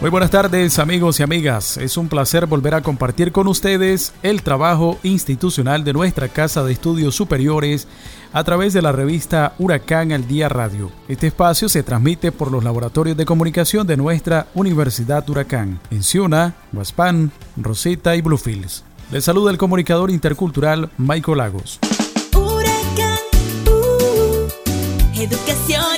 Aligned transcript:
Muy 0.00 0.08
buenas 0.08 0.30
tardes 0.30 0.78
amigos 0.78 1.20
y 1.20 1.22
amigas, 1.22 1.76
es 1.76 1.98
un 1.98 2.08
placer 2.08 2.46
volver 2.46 2.74
a 2.74 2.80
compartir 2.80 3.32
con 3.32 3.46
ustedes 3.48 4.14
el 4.22 4.42
trabajo 4.42 4.98
institucional 5.02 5.84
de 5.84 5.92
nuestra 5.92 6.28
Casa 6.28 6.64
de 6.64 6.72
Estudios 6.72 7.14
Superiores 7.14 7.86
a 8.32 8.42
través 8.42 8.72
de 8.72 8.80
la 8.80 8.92
revista 8.92 9.52
Huracán 9.58 10.12
al 10.12 10.26
Día 10.26 10.48
Radio. 10.48 10.90
Este 11.06 11.26
espacio 11.26 11.68
se 11.68 11.82
transmite 11.82 12.32
por 12.32 12.50
los 12.50 12.64
laboratorios 12.64 13.14
de 13.14 13.26
comunicación 13.26 13.86
de 13.86 13.98
nuestra 13.98 14.46
Universidad 14.54 15.28
Huracán, 15.28 15.80
en 15.90 16.02
Ciuna, 16.02 16.54
Huaspan, 16.72 17.30
Rosita 17.58 18.16
y 18.16 18.22
Bluefields. 18.22 18.84
Les 19.12 19.22
saluda 19.22 19.50
el 19.50 19.58
comunicador 19.58 20.10
intercultural 20.10 20.88
Michael 20.96 21.36
Lagos. 21.36 21.78
Huracán, 22.34 23.18
uh, 23.66 25.20
educación 25.20 25.89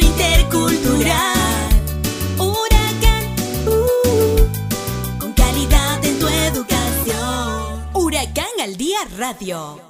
Radio. 9.19 9.81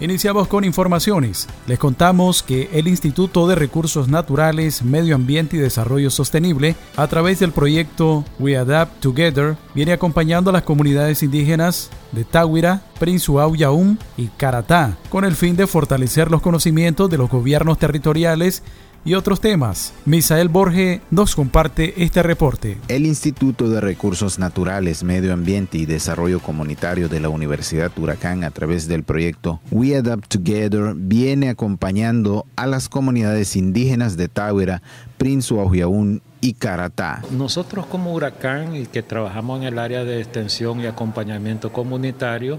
Iniciamos 0.00 0.48
con 0.48 0.64
informaciones. 0.64 1.46
Les 1.66 1.78
contamos 1.78 2.42
que 2.42 2.70
el 2.72 2.88
Instituto 2.88 3.46
de 3.46 3.54
Recursos 3.54 4.08
Naturales, 4.08 4.82
Medio 4.82 5.14
Ambiente 5.14 5.56
y 5.56 5.60
Desarrollo 5.60 6.10
Sostenible, 6.10 6.74
a 6.96 7.06
través 7.08 7.40
del 7.40 7.52
proyecto 7.52 8.24
We 8.38 8.56
Adapt 8.56 9.00
Together, 9.00 9.56
viene 9.74 9.92
acompañando 9.92 10.48
a 10.50 10.52
las 10.52 10.62
comunidades 10.62 11.22
indígenas 11.22 11.90
de 12.12 12.24
Táhuira, 12.24 12.82
Prinzuau 12.98 13.54
Yaum 13.54 13.98
y 14.16 14.28
Caratá, 14.28 14.96
con 15.10 15.24
el 15.24 15.34
fin 15.34 15.56
de 15.56 15.66
fortalecer 15.66 16.30
los 16.30 16.40
conocimientos 16.40 17.10
de 17.10 17.18
los 17.18 17.28
gobiernos 17.28 17.78
territoriales 17.78 18.62
y 19.04 19.14
otros 19.14 19.40
temas. 19.40 19.92
Misael 20.04 20.48
Borge 20.48 21.00
nos 21.10 21.34
comparte 21.34 22.02
este 22.02 22.22
reporte. 22.22 22.78
El 22.88 23.06
Instituto 23.06 23.68
de 23.68 23.80
Recursos 23.80 24.38
Naturales, 24.38 25.02
Medio 25.02 25.32
Ambiente 25.32 25.78
y 25.78 25.86
Desarrollo 25.86 26.40
Comunitario 26.40 27.08
de 27.08 27.20
la 27.20 27.28
Universidad 27.28 27.90
Huracán 27.96 28.44
a 28.44 28.50
través 28.50 28.88
del 28.88 29.02
proyecto 29.02 29.60
We 29.70 29.96
Adapt 29.96 30.28
Together 30.28 30.94
viene 30.94 31.48
acompañando 31.48 32.46
a 32.56 32.66
las 32.66 32.88
comunidades 32.88 33.56
indígenas 33.56 34.16
de 34.16 34.28
Táhuira, 34.28 34.82
Prince 35.18 35.54
Auyaún 35.54 36.22
y 36.40 36.54
Caratá. 36.54 37.22
Nosotros 37.30 37.86
como 37.86 38.12
Huracán 38.12 38.76
y 38.76 38.86
que 38.86 39.02
trabajamos 39.02 39.60
en 39.60 39.66
el 39.66 39.78
área 39.78 40.04
de 40.04 40.20
extensión 40.20 40.80
y 40.80 40.86
acompañamiento 40.86 41.72
comunitario, 41.72 42.58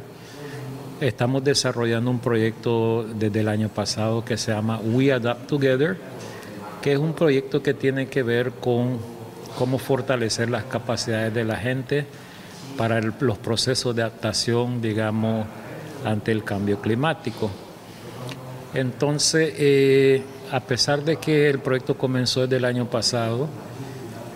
estamos 1.00 1.44
desarrollando 1.44 2.12
un 2.12 2.19
proyecto 2.19 3.03
desde 3.03 3.39
el 3.39 3.47
año 3.47 3.69
pasado 3.69 4.23
que 4.23 4.38
se 4.38 4.52
llama 4.52 4.80
We 4.80 5.12
Adapt 5.12 5.47
Together 5.47 5.97
que 6.81 6.93
es 6.93 6.99
un 6.99 7.13
proyecto 7.13 7.61
que 7.61 7.73
tiene 7.73 8.07
que 8.07 8.23
ver 8.23 8.51
con 8.53 8.97
cómo 9.57 9.77
fortalecer 9.77 10.49
las 10.49 10.63
capacidades 10.63 11.33
de 11.33 11.43
la 11.43 11.55
gente 11.57 12.05
para 12.77 12.99
los 13.01 13.38
procesos 13.38 13.95
de 13.95 14.01
adaptación, 14.01 14.81
digamos, 14.81 15.45
ante 16.05 16.31
el 16.31 16.43
cambio 16.43 16.81
climático. 16.81 17.51
Entonces, 18.73 19.53
eh, 19.57 20.23
a 20.51 20.61
pesar 20.61 21.03
de 21.03 21.17
que 21.17 21.49
el 21.49 21.59
proyecto 21.59 21.97
comenzó 21.97 22.41
desde 22.41 22.57
el 22.57 22.66
año 22.66 22.89
pasado, 22.89 23.47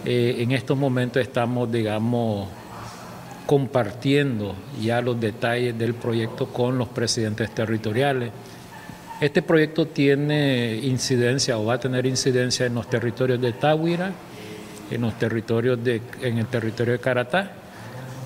eh, 0.05 0.35
en 0.39 0.51
estos 0.51 0.77
momentos 0.77 1.21
estamos, 1.21 1.71
digamos, 1.71 2.47
compartiendo 3.45 4.55
ya 4.81 5.01
los 5.01 5.19
detalles 5.19 5.77
del 5.77 5.93
proyecto 5.93 6.47
con 6.47 6.77
los 6.77 6.89
presidentes 6.89 7.53
territoriales 7.53 8.31
este 9.21 9.41
proyecto 9.41 9.87
tiene 9.87 10.75
incidencia 10.83 11.57
o 11.57 11.65
va 11.65 11.75
a 11.75 11.79
tener 11.79 12.05
incidencia 12.05 12.65
en 12.65 12.75
los 12.75 12.89
territorios 12.89 13.39
de 13.41 13.53
Táhuira, 13.53 14.11
en 14.91 15.01
los 15.01 15.17
territorios 15.17 15.83
de, 15.83 16.01
en 16.21 16.37
el 16.37 16.47
territorio 16.47 16.93
de 16.93 16.99
Caratá 16.99 17.51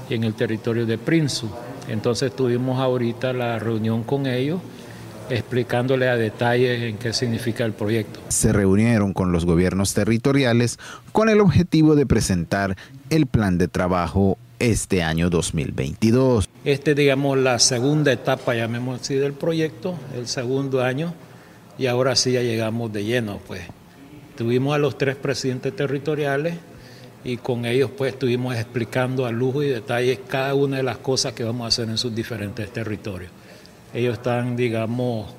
y 0.09 0.15
en 0.15 0.23
el 0.23 0.33
territorio 0.33 0.85
de 0.85 0.97
Prinsu. 0.97 1.49
Entonces 1.87 2.35
tuvimos 2.35 2.79
ahorita 2.79 3.33
la 3.33 3.59
reunión 3.59 4.03
con 4.03 4.25
ellos 4.25 4.61
explicándole 5.29 6.09
a 6.09 6.15
detalle 6.15 6.89
en 6.89 6.97
qué 6.97 7.13
significa 7.13 7.63
el 7.63 7.73
proyecto. 7.73 8.19
Se 8.29 8.51
reunieron 8.51 9.13
con 9.13 9.31
los 9.31 9.45
gobiernos 9.45 9.93
territoriales 9.93 10.79
con 11.11 11.29
el 11.29 11.39
objetivo 11.39 11.95
de 11.95 12.05
presentar 12.05 12.75
el 13.09 13.27
plan 13.27 13.57
de 13.57 13.67
trabajo 13.67 14.37
este 14.59 15.01
año 15.01 15.29
2022. 15.29 16.47
Este, 16.65 16.93
digamos, 16.93 17.37
la 17.37 17.57
segunda 17.59 18.11
etapa, 18.11 18.53
llamemos 18.53 19.01
así, 19.01 19.15
del 19.15 19.33
proyecto, 19.33 19.95
el 20.15 20.27
segundo 20.27 20.83
año, 20.83 21.13
y 21.77 21.87
ahora 21.87 22.15
sí 22.15 22.33
ya 22.33 22.41
llegamos 22.41 22.91
de 22.93 23.05
lleno, 23.05 23.39
pues. 23.47 23.61
Tuvimos 24.35 24.75
a 24.75 24.77
los 24.77 24.97
tres 24.97 25.15
presidentes 25.15 25.75
territoriales 25.75 26.55
y 27.23 27.37
con 27.37 27.65
ellos 27.65 27.91
pues 27.97 28.13
estuvimos 28.13 28.55
explicando 28.55 29.25
a 29.25 29.31
lujo 29.31 29.63
y 29.63 29.67
detalle 29.67 30.21
cada 30.27 30.53
una 30.53 30.77
de 30.77 30.83
las 30.83 30.97
cosas 30.97 31.33
que 31.33 31.43
vamos 31.43 31.65
a 31.65 31.67
hacer 31.67 31.89
en 31.89 31.97
sus 31.97 32.15
diferentes 32.15 32.71
territorios. 32.71 33.31
Ellos 33.93 34.13
están, 34.13 34.55
digamos, 34.55 35.33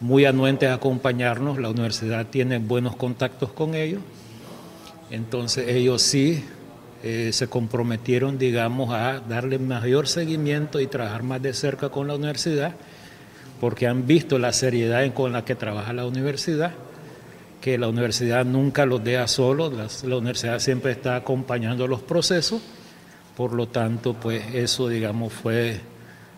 muy 0.00 0.24
anuentes 0.24 0.68
a 0.68 0.74
acompañarnos, 0.74 1.58
la 1.58 1.70
universidad 1.70 2.26
tiene 2.26 2.58
buenos 2.58 2.96
contactos 2.96 3.52
con 3.52 3.74
ellos, 3.74 4.00
entonces 5.10 5.68
ellos 5.68 6.02
sí 6.02 6.44
eh, 7.02 7.30
se 7.32 7.48
comprometieron, 7.48 8.36
digamos, 8.36 8.92
a 8.92 9.20
darle 9.20 9.58
mayor 9.58 10.06
seguimiento 10.06 10.80
y 10.80 10.86
trabajar 10.86 11.22
más 11.22 11.40
de 11.40 11.54
cerca 11.54 11.88
con 11.88 12.06
la 12.06 12.14
universidad, 12.14 12.74
porque 13.58 13.86
han 13.86 14.06
visto 14.06 14.38
la 14.38 14.52
seriedad 14.52 15.12
con 15.14 15.32
la 15.32 15.44
que 15.44 15.54
trabaja 15.54 15.92
la 15.94 16.06
universidad, 16.06 16.72
que 17.60 17.78
la 17.78 17.88
universidad 17.88 18.44
nunca 18.44 18.84
los 18.84 19.02
deja 19.02 19.26
solos, 19.28 20.02
la, 20.04 20.16
universidad 20.16 20.58
siempre 20.58 20.92
está 20.92 21.16
acompañando 21.16 21.86
los 21.86 22.02
procesos, 22.02 22.60
por 23.36 23.54
lo 23.54 23.68
tanto, 23.68 24.14
pues 24.14 24.54
eso, 24.54 24.88
digamos, 24.88 25.32
fue 25.32 25.80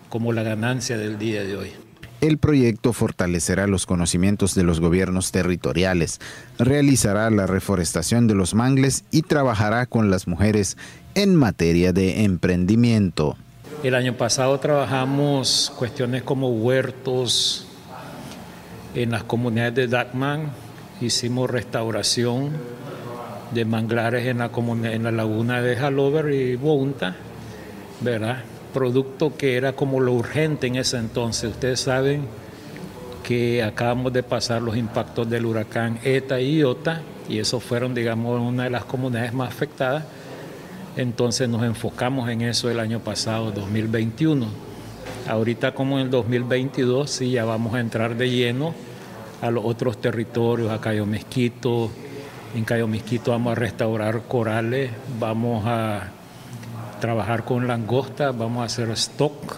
como 0.09 0.33
la 0.33 0.43
ganancia 0.43 0.97
del 0.97 1.19
día 1.19 1.43
de 1.43 1.57
hoy. 1.57 1.73
El 2.23 2.39
proyecto 2.39 2.93
fortalecerá 2.93 3.67
los 3.67 3.85
conocimientos 3.85 4.55
de 4.55 4.63
los 4.63 4.79
gobiernos 4.79 5.33
territoriales, 5.33 6.21
realizará 6.57 7.29
la 7.31 7.49
reforestación 7.49 8.29
de 8.29 8.37
los 8.37 8.55
mangles 8.55 9.05
y 9.11 9.23
trabajará 9.23 9.87
con 9.87 10.09
las 10.09 10.29
mujeres 10.29 10.77
en 11.17 11.35
materia 11.35 11.93
de 11.93 12.23
emprendimiento. 12.23 13.37
El 13.83 13.97
año 13.97 14.17
pasado 14.17 14.61
trabajamos 14.61 15.73
cuestiones 15.77 16.23
como 16.23 16.51
huertos 16.51 17.67
en 18.95 19.11
las 19.11 19.25
comunidades 19.25 19.75
de 19.75 19.89
Dacman, 19.89 20.53
hicimos 21.01 21.51
restauración 21.51 22.53
de 23.53 23.65
manglares 23.65 24.29
en 24.29 24.39
la, 24.39 25.11
laguna 25.11 25.61
de 25.61 25.77
Halover 25.77 26.33
y 26.33 26.55
Bounta, 26.55 27.17
¿verdad? 28.01 28.45
Producto 28.73 29.37
que 29.37 29.57
era 29.57 29.75
como 29.75 30.01
lo 30.01 30.13
urgente 30.13 30.67
en 30.67 30.77
ese 30.77 30.99
entonces. 30.99 31.51
Ustedes 31.51 31.81
saben 31.81 32.27
que 33.23 33.63
acabamos 33.63 34.13
de 34.13 34.23
pasar 34.23 34.63
los 34.63 34.77
impactos 34.77 35.29
del 35.31 35.47
huracán 35.47 35.99
ETA 36.03 36.41
y 36.41 36.59
IOTA 36.59 37.03
y 37.29 37.39
eso 37.39 37.61
fueron, 37.61 37.95
digamos, 37.95 38.41
una 38.41 38.65
de 38.65 38.71
las 38.71 38.85
comunidades 38.85 39.33
más 39.33 39.49
afectadas. 39.49 40.05
Entonces 40.97 41.49
nos 41.49 41.63
enfocamos 41.63 42.29
en 42.29 42.43
eso 42.43 42.71
el 42.71 42.81
año 42.81 43.01
pasado, 43.01 43.51
2021. 43.53 44.47
Ahorita 45.29 45.73
como 45.73 45.99
en 45.99 46.07
el 46.07 46.11
2022 46.11 47.11
sí 47.11 47.31
ya 47.31 47.45
vamos 47.45 47.75
a 47.75 47.81
entrar 47.81 48.17
de 48.17 48.29
lleno 48.29 48.75
a 49.41 49.51
los 49.51 49.65
otros 49.65 50.01
territorios, 50.01 50.71
a 50.71 50.81
Cayo 50.81 51.07
Mezquito. 51.07 51.91
En 52.55 52.65
Cayo 52.65 52.87
Mezquito 52.87 53.31
vamos 53.31 53.53
a 53.53 53.55
restaurar 53.55 54.23
corales, 54.23 54.91
vamos 55.19 55.65
a 55.67 56.12
trabajar 57.03 57.45
con 57.45 57.67
langosta, 57.67 58.31
vamos 58.31 58.63
a 58.63 58.67
hacer 58.67 58.89
stock 58.91 59.57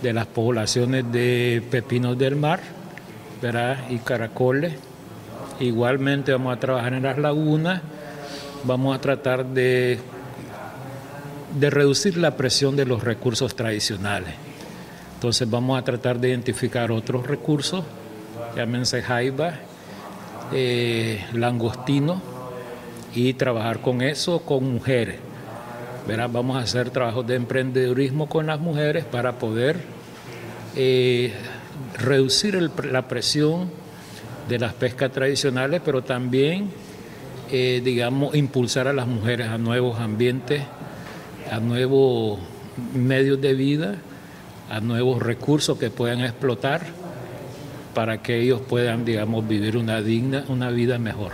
de 0.00 0.14
las 0.14 0.24
poblaciones 0.24 1.04
de 1.12 1.62
pepinos 1.70 2.16
del 2.16 2.34
mar 2.34 2.60
¿verdad? 3.42 3.90
y 3.90 3.98
caracoles. 3.98 4.72
Igualmente 5.60 6.32
vamos 6.32 6.56
a 6.56 6.58
trabajar 6.58 6.94
en 6.94 7.02
las 7.02 7.18
lagunas, 7.18 7.82
vamos 8.64 8.96
a 8.96 9.00
tratar 9.02 9.44
de, 9.44 9.98
de 11.60 11.70
reducir 11.70 12.16
la 12.16 12.38
presión 12.38 12.74
de 12.74 12.86
los 12.86 13.04
recursos 13.04 13.54
tradicionales. 13.54 14.32
Entonces 15.16 15.50
vamos 15.50 15.78
a 15.78 15.84
tratar 15.84 16.18
de 16.18 16.30
identificar 16.30 16.90
otros 16.90 17.26
recursos, 17.26 17.84
llámense 18.56 19.02
jaiba, 19.02 19.56
eh, 20.52 21.22
langostino, 21.34 22.22
y 23.14 23.34
trabajar 23.34 23.80
con 23.80 24.00
eso 24.00 24.40
con 24.40 24.72
mujeres 24.72 25.25
vamos 26.06 26.56
a 26.56 26.60
hacer 26.60 26.90
trabajos 26.90 27.26
de 27.26 27.34
emprendedurismo 27.34 28.28
con 28.28 28.46
las 28.46 28.60
mujeres 28.60 29.04
para 29.04 29.38
poder 29.38 29.76
eh, 30.76 31.32
reducir 31.98 32.54
la 32.90 33.08
presión 33.08 33.70
de 34.48 34.58
las 34.58 34.72
pescas 34.74 35.10
tradicionales, 35.10 35.80
pero 35.84 36.02
también, 36.02 36.70
eh, 37.50 37.80
digamos, 37.84 38.34
impulsar 38.34 38.88
a 38.88 38.92
las 38.92 39.06
mujeres 39.06 39.48
a 39.48 39.58
nuevos 39.58 39.98
ambientes, 39.98 40.62
a 41.50 41.58
nuevos 41.58 42.38
medios 42.94 43.40
de 43.40 43.54
vida, 43.54 43.96
a 44.70 44.80
nuevos 44.80 45.22
recursos 45.22 45.78
que 45.78 45.90
puedan 45.90 46.20
explotar 46.20 46.82
para 47.94 48.22
que 48.22 48.40
ellos 48.42 48.60
puedan, 48.60 49.04
digamos, 49.04 49.46
vivir 49.48 49.76
una 49.76 50.02
digna, 50.02 50.44
una 50.48 50.70
vida 50.70 50.98
mejor. 50.98 51.32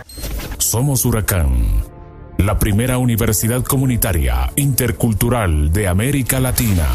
Somos 0.57 1.05
Huracán, 1.05 1.83
la 2.45 2.59
primera 2.59 2.97
universidad 2.97 3.63
comunitaria 3.63 4.51
intercultural 4.57 5.71
de 5.71 5.87
América 5.87 6.41
Latina. 6.41 6.87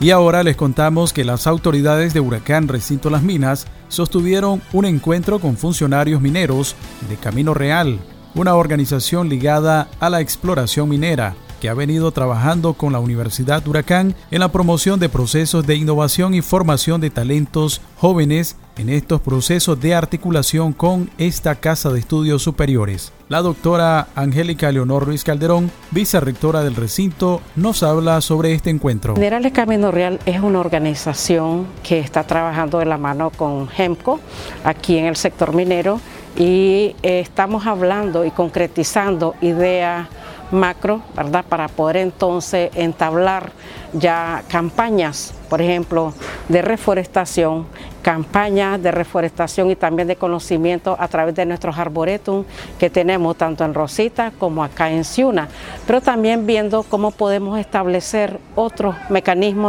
Y 0.00 0.10
ahora 0.10 0.42
les 0.42 0.56
contamos 0.56 1.12
que 1.12 1.24
las 1.24 1.46
autoridades 1.46 2.12
de 2.12 2.18
Huracán 2.18 2.66
Recinto 2.66 3.08
Las 3.08 3.22
Minas 3.22 3.68
sostuvieron 3.86 4.60
un 4.72 4.84
encuentro 4.84 5.38
con 5.38 5.56
funcionarios 5.56 6.20
mineros 6.20 6.74
de 7.08 7.14
Camino 7.14 7.54
Real, 7.54 8.00
una 8.34 8.56
organización 8.56 9.28
ligada 9.28 9.88
a 10.00 10.10
la 10.10 10.20
exploración 10.20 10.88
minera 10.88 11.36
que 11.60 11.68
ha 11.68 11.74
venido 11.74 12.10
trabajando 12.10 12.74
con 12.74 12.92
la 12.92 12.98
Universidad 12.98 13.64
Huracán 13.68 14.16
en 14.32 14.40
la 14.40 14.50
promoción 14.50 14.98
de 14.98 15.08
procesos 15.08 15.64
de 15.64 15.76
innovación 15.76 16.34
y 16.34 16.42
formación 16.42 17.00
de 17.00 17.10
talentos 17.10 17.80
jóvenes 17.96 18.56
en 18.82 18.88
estos 18.88 19.20
procesos 19.20 19.80
de 19.80 19.94
articulación 19.94 20.72
con 20.72 21.08
esta 21.16 21.54
Casa 21.54 21.90
de 21.90 22.00
Estudios 22.00 22.42
Superiores. 22.42 23.12
La 23.28 23.40
doctora 23.40 24.08
Angélica 24.16 24.72
Leonor 24.72 25.06
Ruiz 25.06 25.22
Calderón, 25.22 25.70
vicerrectora 25.92 26.64
del 26.64 26.74
recinto, 26.74 27.40
nos 27.54 27.84
habla 27.84 28.20
sobre 28.20 28.52
este 28.52 28.70
encuentro. 28.70 29.14
Minerales 29.14 29.52
Camino 29.52 29.92
Real 29.92 30.18
es 30.26 30.40
una 30.40 30.58
organización 30.58 31.68
que 31.84 32.00
está 32.00 32.24
trabajando 32.24 32.80
de 32.80 32.86
la 32.86 32.98
mano 32.98 33.30
con 33.30 33.68
GEMCO 33.68 34.18
aquí 34.64 34.98
en 34.98 35.06
el 35.06 35.14
sector 35.14 35.54
minero 35.54 36.00
y 36.36 36.96
estamos 37.02 37.66
hablando 37.66 38.24
y 38.24 38.32
concretizando 38.32 39.36
ideas 39.40 40.08
macro, 40.50 41.02
¿verdad? 41.14 41.44
Para 41.48 41.68
poder 41.68 41.98
entonces 41.98 42.70
entablar 42.74 43.52
ya 43.92 44.42
campañas, 44.48 45.34
por 45.48 45.60
ejemplo, 45.60 46.12
de 46.48 46.62
reforestación 46.62 47.66
campañas 48.02 48.82
de 48.82 48.90
reforestación 48.90 49.70
y 49.70 49.76
también 49.76 50.08
de 50.08 50.16
conocimiento 50.16 50.96
a 50.98 51.08
través 51.08 51.34
de 51.34 51.46
nuestros 51.46 51.78
arboretum 51.78 52.44
que 52.78 52.90
tenemos 52.90 53.36
tanto 53.36 53.64
en 53.64 53.72
Rosita 53.72 54.32
como 54.38 54.62
acá 54.64 54.90
en 54.90 55.04
Ciuna, 55.04 55.48
pero 55.86 56.00
también 56.00 56.46
viendo 56.46 56.82
cómo 56.82 57.12
podemos 57.12 57.58
establecer 57.58 58.38
otros 58.56 58.96
mecanismos 59.08 59.62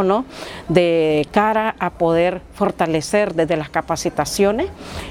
de 0.68 1.26
cara 1.30 1.76
a 1.78 1.90
poder 1.90 2.40
fortalecer 2.54 3.34
desde 3.34 3.56
las 3.56 3.68
capacitaciones 3.68 4.66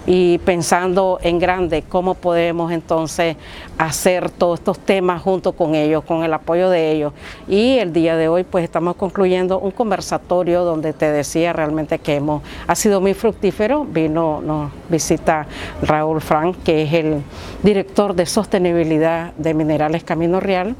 y 0.05 0.39
pensando 0.39 1.19
en 1.21 1.39
grande 1.39 1.83
cómo 1.83 2.15
podemos 2.15 2.71
entonces 2.71 3.37
hacer 3.77 4.29
todos 4.29 4.59
estos 4.59 4.79
temas 4.79 5.21
junto 5.21 5.53
con 5.53 5.75
ellos, 5.75 6.03
con 6.03 6.23
el 6.23 6.33
apoyo 6.33 6.69
de 6.69 6.91
ellos. 6.91 7.13
Y 7.47 7.77
el 7.77 7.93
día 7.93 8.17
de 8.17 8.27
hoy 8.27 8.43
pues 8.43 8.65
estamos 8.65 8.95
concluyendo 9.03 9.59
un 9.59 9.71
conversatorio 9.71 10.63
donde 10.63 10.93
te 10.93 11.11
decía 11.11 11.51
realmente 11.51 11.99
que 11.99 12.15
hemos, 12.15 12.41
ha 12.67 12.73
sido 12.73 13.01
muy 13.01 13.13
fructífero. 13.13 13.83
Vino, 13.83 14.39
nos 14.41 14.71
visita 14.87 15.45
Raúl 15.81 16.21
Frank, 16.21 16.55
que 16.63 16.83
es 16.83 16.93
el 16.93 17.21
director 17.63 18.15
de 18.15 18.25
sostenibilidad 18.25 19.33
de 19.33 19.53
Minerales 19.53 20.05
Camino 20.05 20.39
Real. 20.39 20.73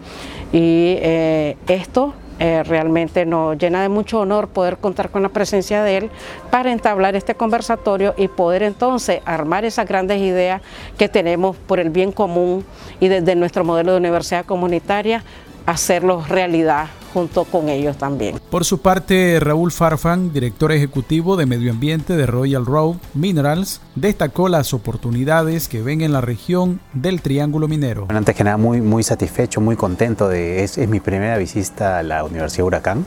Y 0.54 0.96
eh, 1.02 1.58
esto 1.68 2.14
eh, 2.40 2.64
realmente 2.64 3.26
nos 3.26 3.58
llena 3.58 3.82
de 3.82 3.90
mucho 3.90 4.22
honor 4.22 4.48
poder 4.48 4.78
contar 4.78 5.10
con 5.10 5.22
la 5.22 5.28
presencia 5.28 5.84
de 5.84 5.98
él 5.98 6.10
para 6.50 6.72
entablar 6.72 7.18
este 7.18 7.36
conversatorio 7.36 8.14
y 8.16 8.30
poder 8.30 8.64
entonces 8.64 9.20
armar 9.26 9.66
esas 9.66 9.86
grandes 9.86 10.22
ideas 10.22 10.62
que 10.98 11.10
tenemos 11.10 11.58
por 11.58 11.82
el 11.82 11.90
bien 11.90 12.14
común 12.14 12.64
y 13.02 13.10
desde 13.10 13.36
nuestro 13.36 13.66
modelo 13.66 13.92
de 13.92 13.98
universidad 13.98 14.46
comunitaria 14.46 15.26
hacerlos 15.66 16.30
realidad 16.30 16.88
junto 17.14 17.44
con 17.46 17.70
ellos 17.70 17.98
también. 17.98 18.40
Por 18.50 18.66
su 18.66 18.80
parte, 18.80 19.40
Raúl 19.40 19.72
Farfan, 19.72 20.34
director 20.34 20.72
ejecutivo 20.72 21.38
de 21.38 21.46
Medio 21.46 21.72
Ambiente 21.72 22.18
de 22.18 22.26
Royal 22.26 22.66
Road 22.66 22.96
Minerals, 23.14 23.82
destacó 23.96 24.50
las 24.50 24.74
oportunidades 24.74 25.68
que 25.68 25.82
ven 25.82 26.02
en 26.02 26.12
la 26.12 26.22
región 26.22 26.80
del 26.94 27.22
Triángulo 27.22 27.68
Minero. 27.68 28.08
antes 28.10 28.36
que 28.36 28.44
nada, 28.44 28.58
muy, 28.58 28.82
muy 28.82 29.04
satisfecho, 29.04 29.62
muy 29.62 29.76
contento 29.76 30.28
de 30.28 30.64
es, 30.64 30.78
es 30.78 30.90
mi 30.90 31.00
primera 31.00 31.38
visita 31.38 32.00
a 32.00 32.04
la 32.04 32.24
Universidad 32.24 32.66
Huracán 32.66 33.06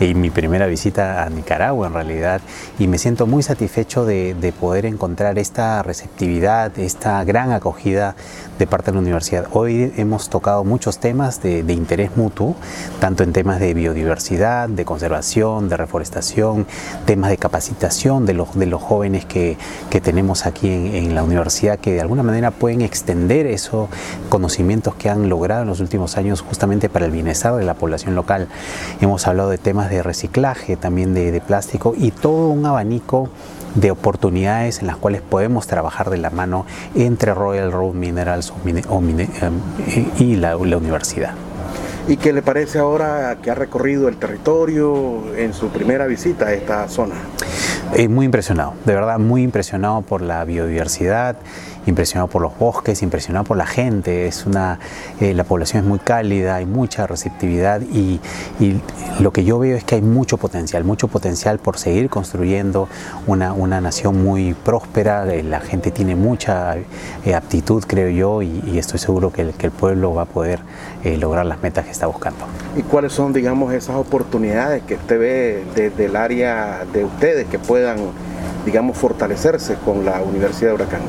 y 0.00 0.14
mi 0.14 0.30
primera 0.30 0.66
visita 0.66 1.24
a 1.24 1.30
Nicaragua 1.30 1.86
en 1.86 1.94
realidad 1.94 2.40
y 2.78 2.86
me 2.86 2.98
siento 2.98 3.26
muy 3.26 3.42
satisfecho 3.42 4.04
de, 4.04 4.34
de 4.34 4.52
poder 4.52 4.86
encontrar 4.86 5.38
esta 5.38 5.82
receptividad, 5.82 6.78
esta 6.78 7.22
gran 7.24 7.52
acogida 7.52 8.16
de 8.58 8.66
parte 8.66 8.90
de 8.90 8.96
la 8.96 9.02
universidad. 9.02 9.46
Hoy 9.52 9.92
hemos 9.96 10.30
tocado 10.30 10.64
muchos 10.64 10.98
temas 10.98 11.42
de, 11.42 11.62
de 11.62 11.72
interés 11.74 12.16
mutuo, 12.16 12.56
tanto 13.00 13.22
en 13.22 13.33
temas 13.34 13.58
de 13.58 13.74
biodiversidad, 13.74 14.68
de 14.68 14.84
conservación, 14.84 15.68
de 15.68 15.76
reforestación, 15.76 16.68
temas 17.04 17.30
de 17.30 17.36
capacitación 17.36 18.26
de 18.26 18.32
los, 18.32 18.56
de 18.56 18.66
los 18.66 18.80
jóvenes 18.80 19.24
que, 19.24 19.58
que 19.90 20.00
tenemos 20.00 20.46
aquí 20.46 20.68
en, 20.70 21.16
la 21.16 21.24
universidad, 21.24 21.80
que 21.80 21.94
de 21.94 22.00
alguna 22.00 22.22
manera 22.22 22.52
pueden 22.52 22.80
extender 22.80 23.46
esos 23.46 23.88
conocimientos 24.28 24.94
que 24.94 25.10
han 25.10 25.28
logrado 25.28 25.62
en 25.62 25.68
los 25.68 25.80
últimos 25.80 26.16
años 26.16 26.42
justamente 26.42 26.88
para 26.88 27.06
el 27.06 27.10
bienestar 27.10 27.56
de 27.56 27.64
la 27.64 27.74
población 27.74 28.14
local. 28.14 28.46
Hemos 29.00 29.26
hablado 29.26 29.50
de 29.50 29.58
temas 29.58 29.90
de 29.90 30.04
reciclaje, 30.04 30.76
también 30.76 31.12
de, 31.12 31.34
plástico 31.40 31.94
y 31.98 32.12
todo 32.12 32.50
un 32.50 32.64
abanico 32.64 33.28
de 33.74 33.90
oportunidades 33.90 34.78
en 34.78 34.86
las 34.86 34.96
cuales 34.96 35.20
podemos 35.22 35.66
trabajar 35.66 36.08
de 36.08 36.18
la 36.18 36.30
mano 36.30 36.64
entre 36.94 37.34
Royal 37.34 37.72
Road 37.72 37.94
Minerals 37.94 38.52
y 40.20 40.36
la, 40.36 40.54
la 40.54 40.76
universidad. 40.76 41.34
¿Y 42.06 42.18
qué 42.18 42.34
le 42.34 42.42
parece 42.42 42.78
ahora 42.78 43.38
que 43.42 43.50
ha 43.50 43.54
recorrido 43.54 44.08
el 44.08 44.16
territorio 44.16 45.34
en 45.36 45.54
su 45.54 45.68
primera 45.68 46.06
visita 46.06 46.48
a 46.48 46.52
esta 46.52 46.86
zona? 46.88 47.14
Eh, 47.94 48.08
muy 48.08 48.26
impresionado, 48.26 48.74
de 48.84 48.94
verdad 48.94 49.18
muy 49.18 49.42
impresionado 49.42 50.02
por 50.02 50.20
la 50.20 50.44
biodiversidad, 50.44 51.36
impresionado 51.86 52.28
por 52.28 52.42
los 52.42 52.56
bosques, 52.58 53.02
impresionado 53.02 53.44
por 53.44 53.56
la 53.56 53.66
gente. 53.66 54.26
Es 54.26 54.46
una, 54.46 54.78
eh, 55.20 55.34
la 55.34 55.44
población 55.44 55.82
es 55.82 55.88
muy 55.88 55.98
cálida, 55.98 56.56
hay 56.56 56.66
mucha 56.66 57.06
receptividad 57.06 57.80
y, 57.82 58.20
lo 59.20 59.32
que 59.32 59.44
yo 59.44 59.58
veo 59.58 59.76
es 59.76 59.84
que 59.84 59.96
hay 59.96 60.02
mucho 60.02 60.38
potencial, 60.38 60.84
mucho 60.84 61.08
potencial 61.08 61.58
por 61.58 61.78
seguir 61.78 62.08
construyendo 62.08 62.88
una, 63.26 63.52
una 63.52 63.80
nación 63.80 64.22
muy 64.22 64.54
próspera. 64.54 65.32
Eh, 65.32 65.42
la 65.42 65.60
gente 65.60 65.90
tiene 65.90 66.16
mucha 66.16 66.76
eh, 66.76 67.34
aptitud, 67.34 67.84
creo 67.86 68.08
yo, 68.08 68.42
y, 68.42 68.78
estoy 68.78 68.98
seguro 68.98 69.32
que 69.32 69.42
el, 69.42 69.70
pueblo 69.70 70.14
va 70.14 70.22
a 70.22 70.26
poder 70.26 70.60
lograr 71.18 71.46
las 71.46 71.62
metas 71.62 71.84
que 71.84 71.90
está 71.90 72.06
buscando. 72.06 72.44
¿Y 72.76 72.82
cuáles 72.82 73.12
son, 73.12 73.32
digamos, 73.32 73.72
esas 73.72 73.96
oportunidades 73.96 74.82
que 74.82 74.94
usted 74.94 75.18
ve 75.18 75.64
desde 75.74 76.06
el 76.06 76.16
área 76.16 76.84
de 76.92 77.04
ustedes 77.04 77.46
que 77.46 77.58
puedan 77.58 77.98
digamos, 78.64 78.96
fortalecerse 78.96 79.76
con 79.84 80.04
la 80.04 80.22
Universidad 80.22 80.70
de 80.70 80.74
Huracán? 80.74 81.00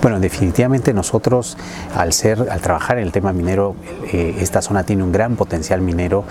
Bueno, 0.00 0.18
definitivamente 0.20 0.92
nosotros, 0.92 1.56
al 1.94 2.12
ser, 2.12 2.48
al 2.50 2.60
trabajar 2.60 2.98
en 2.98 3.04
el 3.04 3.12
tema 3.12 3.32
minero, 3.32 3.76
eh, 4.12 4.36
esta 4.40 4.62
zona 4.62 4.84
tiene 4.84 5.02
un 5.02 5.12
gran 5.12 5.36
potencial 5.36 5.80
minero 5.80 6.24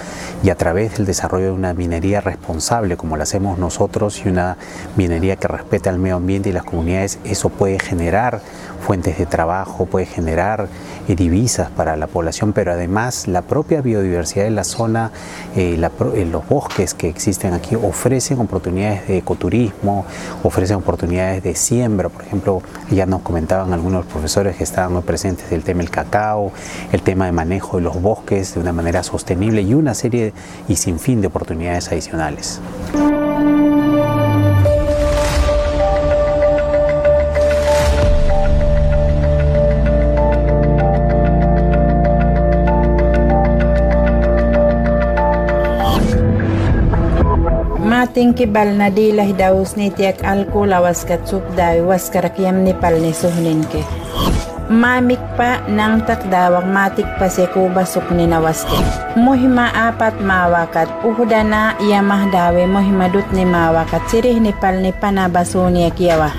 y 0.44 0.50
a 0.50 0.56
través 0.56 0.98
del 0.98 1.06
desarrollo 1.06 1.46
de 1.46 1.52
una 1.52 1.74
minería 1.74 2.22
responsable, 2.22 2.98
como 2.98 3.18
la 3.18 3.24
hacemos 3.24 3.58
nosotros, 3.58 4.22
y 4.26 4.30
una 4.30 4.58
minería 4.96 5.36
que 5.36 5.48
respete 5.48 5.90
al 5.90 6.00
medio 6.00 6.18
ambiente 6.18 6.50
y 6.50 6.52
las 6.52 6.64
comunidades, 6.64 7.20
eso 7.24 7.50
puede 7.50 7.80
generar 7.80 8.42
fuentes 8.82 9.18
de 9.18 9.26
trabajo, 9.26 9.86
puede 9.86 10.06
generar 10.06 10.68
eh, 11.08 11.16
divisas 11.16 11.70
para 11.70 11.96
la 11.96 12.08
población, 12.08 12.52
pero 12.54 12.72
además 12.72 13.28
la 13.28 13.44
propia 13.44 13.82
biodiversidad 13.82 14.46
de 14.46 14.52
la 14.52 14.64
zona, 14.64 15.12
eh, 15.56 15.78
los 15.78 16.48
bosques 16.48 16.94
que 16.94 17.08
existen 17.08 17.54
aquí 17.54 17.76
ofrecen 17.76 18.40
oportunidades 18.40 19.08
de 19.08 19.18
ecoturismo, 19.18 20.06
ofrecen 20.44 20.71
oportunidades 20.78 21.44
de 21.44 21.56
siembra, 21.56 22.10
por 22.10 22.24
ejemplo, 22.24 22.62
ya 22.90 23.06
nos 23.06 23.22
comentaban 23.22 23.74
algunos 23.74 24.06
profesores 24.06 24.56
que 24.56 24.64
estaban 24.64 24.94
muy 24.94 25.02
presentes 25.02 25.50
del 25.50 25.64
tema 25.64 25.80
del 25.80 25.90
cacao, 25.90 26.52
el 26.92 27.02
tema 27.02 27.26
de 27.26 27.32
manejo 27.32 27.78
de 27.78 27.84
los 27.84 28.02
bosques 28.02 28.56
de 28.56 28.60
una 28.60 28.74
manera 28.74 29.04
sostenible 29.04 29.62
y 29.62 29.74
una 29.74 29.94
serie 29.94 30.34
y 30.68 30.76
sin 30.76 31.00
fin 31.00 31.22
de 31.22 31.28
oportunidades 31.28 31.92
adicionales. 31.92 32.60
tinki 48.14 48.46
balnadila 48.46 49.24
hidausnitiak 49.24 50.22
Nepal 50.28 50.84
waskatsukdawi 50.84 51.82
waskarakyamni 51.82 52.74
palnisuhninki 52.76 53.82
mamikpa 54.72 55.68
nangtak 55.68 56.24
dawak 56.32 56.64
matikpa 56.64 57.28
sekuba 57.28 57.84
suknina 57.84 58.40
waske 58.40 58.80
muhima 59.20 59.68
apat 59.76 60.16
mawakat. 60.24 60.88
Uhdana 61.04 61.76
yamah 61.84 62.32
dawe 62.32 62.64
muhima 62.72 63.12
dutni 63.12 63.44
mawakat 63.44 64.00
sirih 64.08 64.40
nipal 64.40 64.80
nipana 64.80 65.28
basuniak 65.28 66.00
yawah 66.00 66.32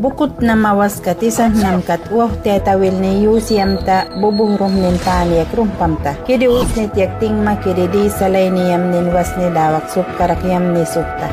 bukut 0.00 0.40
nama 0.40 0.72
waskatisan 0.72 1.52
namkat 1.60 2.00
uah 2.08 2.32
tetawil 2.40 2.96
ni 2.96 3.24
yusiamta 3.28 4.08
bubuhrum 4.20 4.72
nin 4.72 4.96
taaniyak 5.04 5.52
rumpamta 5.52 6.16
kidi 6.24 6.48
usnit 6.48 6.96
ting 7.20 7.44
ma 7.44 7.56
kidi 7.60 7.88
di 7.92 8.08
salaini 8.08 8.72
yamnin 8.72 9.12
wasni 9.12 9.52
dawak 9.52 9.84
subkarak 9.92 10.40
yamni 10.44 10.86
subta 10.88 11.28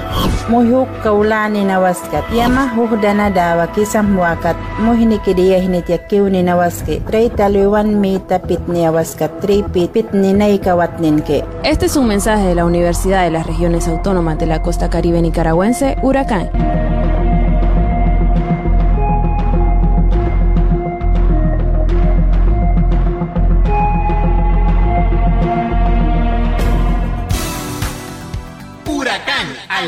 muhuk 0.52 0.90
kaulani 1.04 1.64
na 1.64 1.80
waskat 1.80 2.26
yama 2.36 2.68
huhdana 2.76 3.32
dawak 3.32 3.78
isam 3.80 4.20
wakat 4.20 4.60
muhni 4.84 5.20
kidi 5.24 5.56
yahnit 5.56 5.88
yak 5.88 6.12
kiwni 6.12 6.44
na 6.44 6.60
waski 6.60 7.00
treitaluiwan 7.08 7.96
mita 7.96 8.40
pitni 8.44 8.84
awaskat 8.90 9.32
tripi 9.40 9.88
pitni 9.88 10.34
naikawatninke 10.36 11.44
Este 11.64 11.86
es 11.86 11.96
un 11.96 12.08
mensaje 12.08 12.48
de 12.48 12.56
la 12.56 12.66
Universidad 12.66 13.24
de 13.24 13.32
las 13.32 13.46
Regiones 13.46 13.88
Autónomas 13.88 14.40
de 14.40 14.48
la 14.48 14.62
Costa 14.62 14.90
Caribe 14.90 15.22
Nicaragüense, 15.22 15.98
Huracán. 16.02 16.89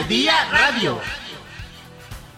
Día 0.07 0.33
radio. 0.49 0.97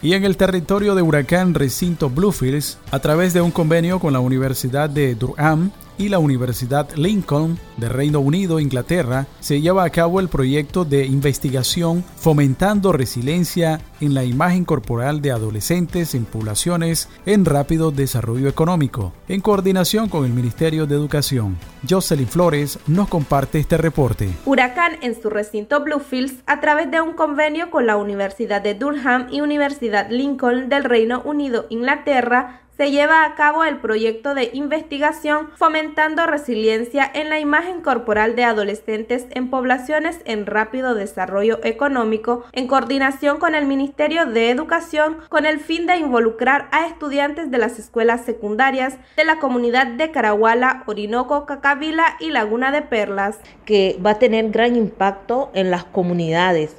Y 0.02 0.14
en 0.14 0.24
el 0.24 0.36
territorio 0.36 0.94
de 0.94 1.02
Huracán 1.02 1.54
Recinto 1.54 2.10
Bluefields, 2.10 2.78
a 2.90 2.98
través 2.98 3.32
de 3.32 3.40
un 3.40 3.50
convenio 3.50 4.00
con 4.00 4.12
la 4.12 4.20
Universidad 4.20 4.90
de 4.90 5.14
Durham 5.14 5.70
y 5.98 6.08
la 6.08 6.18
Universidad 6.18 6.90
Lincoln 6.96 7.58
de 7.76 7.88
Reino 7.88 8.20
Unido, 8.20 8.60
Inglaterra, 8.60 9.26
se 9.40 9.60
lleva 9.60 9.84
a 9.84 9.90
cabo 9.90 10.20
el 10.20 10.28
proyecto 10.28 10.84
de 10.84 11.06
investigación 11.06 12.04
Fomentando 12.16 12.92
Resiliencia 12.92 13.80
en 14.00 14.14
la 14.14 14.24
Imagen 14.24 14.64
Corporal 14.64 15.22
de 15.22 15.32
Adolescentes 15.32 16.14
en 16.14 16.24
Poblaciones 16.24 17.08
en 17.26 17.44
Rápido 17.44 17.90
Desarrollo 17.90 18.48
Económico, 18.48 19.12
en 19.28 19.40
coordinación 19.40 20.08
con 20.08 20.24
el 20.24 20.32
Ministerio 20.32 20.86
de 20.86 20.94
Educación. 20.94 21.56
Jocelyn 21.88 22.28
Flores 22.28 22.78
nos 22.86 23.08
comparte 23.08 23.58
este 23.58 23.76
reporte. 23.76 24.28
Huracán 24.44 24.98
en 25.02 25.20
su 25.20 25.30
recinto 25.30 25.82
Bluefields, 25.82 26.42
a 26.46 26.60
través 26.60 26.90
de 26.90 27.00
un 27.00 27.14
convenio 27.14 27.70
con 27.70 27.86
la 27.86 27.96
Universidad 27.96 28.62
de 28.62 28.74
Durham 28.74 29.28
y 29.30 29.40
Universidad 29.40 30.10
Lincoln 30.10 30.68
del 30.68 30.84
Reino 30.84 31.22
Unido, 31.24 31.66
Inglaterra, 31.70 32.63
se 32.76 32.90
lleva 32.90 33.24
a 33.24 33.34
cabo 33.34 33.64
el 33.64 33.78
proyecto 33.78 34.34
de 34.34 34.50
investigación 34.52 35.50
fomentando 35.56 36.26
resiliencia 36.26 37.10
en 37.14 37.30
la 37.30 37.38
imagen 37.38 37.80
corporal 37.80 38.34
de 38.34 38.44
adolescentes 38.44 39.26
en 39.30 39.50
poblaciones 39.50 40.18
en 40.24 40.46
rápido 40.46 40.94
desarrollo 40.94 41.60
económico 41.62 42.44
en 42.52 42.66
coordinación 42.66 43.38
con 43.38 43.54
el 43.54 43.66
Ministerio 43.66 44.26
de 44.26 44.50
Educación 44.50 45.18
con 45.28 45.46
el 45.46 45.60
fin 45.60 45.86
de 45.86 45.96
involucrar 45.96 46.68
a 46.72 46.86
estudiantes 46.86 47.50
de 47.50 47.58
las 47.58 47.78
escuelas 47.78 48.24
secundarias 48.24 48.98
de 49.16 49.24
la 49.24 49.38
comunidad 49.38 49.86
de 49.86 50.10
Caraguala, 50.10 50.82
Orinoco, 50.86 51.46
Cacavila 51.46 52.16
y 52.20 52.30
Laguna 52.30 52.72
de 52.72 52.82
Perlas. 52.82 53.38
Que 53.64 53.98
va 54.04 54.10
a 54.10 54.18
tener 54.18 54.50
gran 54.50 54.76
impacto 54.76 55.50
en 55.54 55.70
las 55.70 55.84
comunidades. 55.84 56.76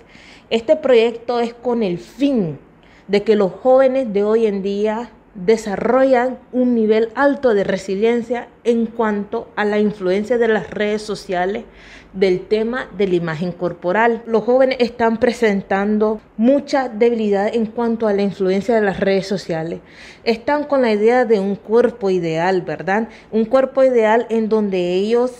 Este 0.49 0.75
proyecto 0.75 1.39
es 1.39 1.53
con 1.53 1.83
el 1.83 1.97
fin 1.97 2.59
de 3.07 3.23
que 3.23 3.35
los 3.35 3.51
jóvenes 3.51 4.11
de 4.13 4.23
hoy 4.23 4.45
en 4.45 4.61
día 4.61 5.11
desarrollan 5.35 6.39
un 6.53 6.73
nivel 6.73 7.09
alto 7.13 7.53
de 7.53 7.65
resiliencia 7.65 8.47
en 8.63 8.85
cuanto 8.85 9.49
a 9.57 9.65
la 9.65 9.79
influencia 9.79 10.37
de 10.37 10.47
las 10.47 10.71
redes 10.71 11.01
sociales 11.01 11.65
del 12.13 12.47
tema 12.47 12.87
de 12.97 13.07
la 13.07 13.15
imagen 13.15 13.51
corporal. 13.51 14.23
Los 14.25 14.45
jóvenes 14.45 14.77
están 14.79 15.17
presentando 15.17 16.21
mucha 16.37 16.87
debilidad 16.87 17.53
en 17.53 17.65
cuanto 17.65 18.07
a 18.07 18.13
la 18.13 18.21
influencia 18.21 18.73
de 18.75 18.81
las 18.81 19.01
redes 19.01 19.27
sociales. 19.27 19.81
Están 20.23 20.63
con 20.63 20.81
la 20.81 20.93
idea 20.93 21.25
de 21.25 21.41
un 21.41 21.55
cuerpo 21.55 22.09
ideal, 22.09 22.61
¿verdad? 22.61 23.09
Un 23.31 23.43
cuerpo 23.43 23.83
ideal 23.83 24.25
en 24.29 24.47
donde 24.47 24.93
ellos 24.93 25.31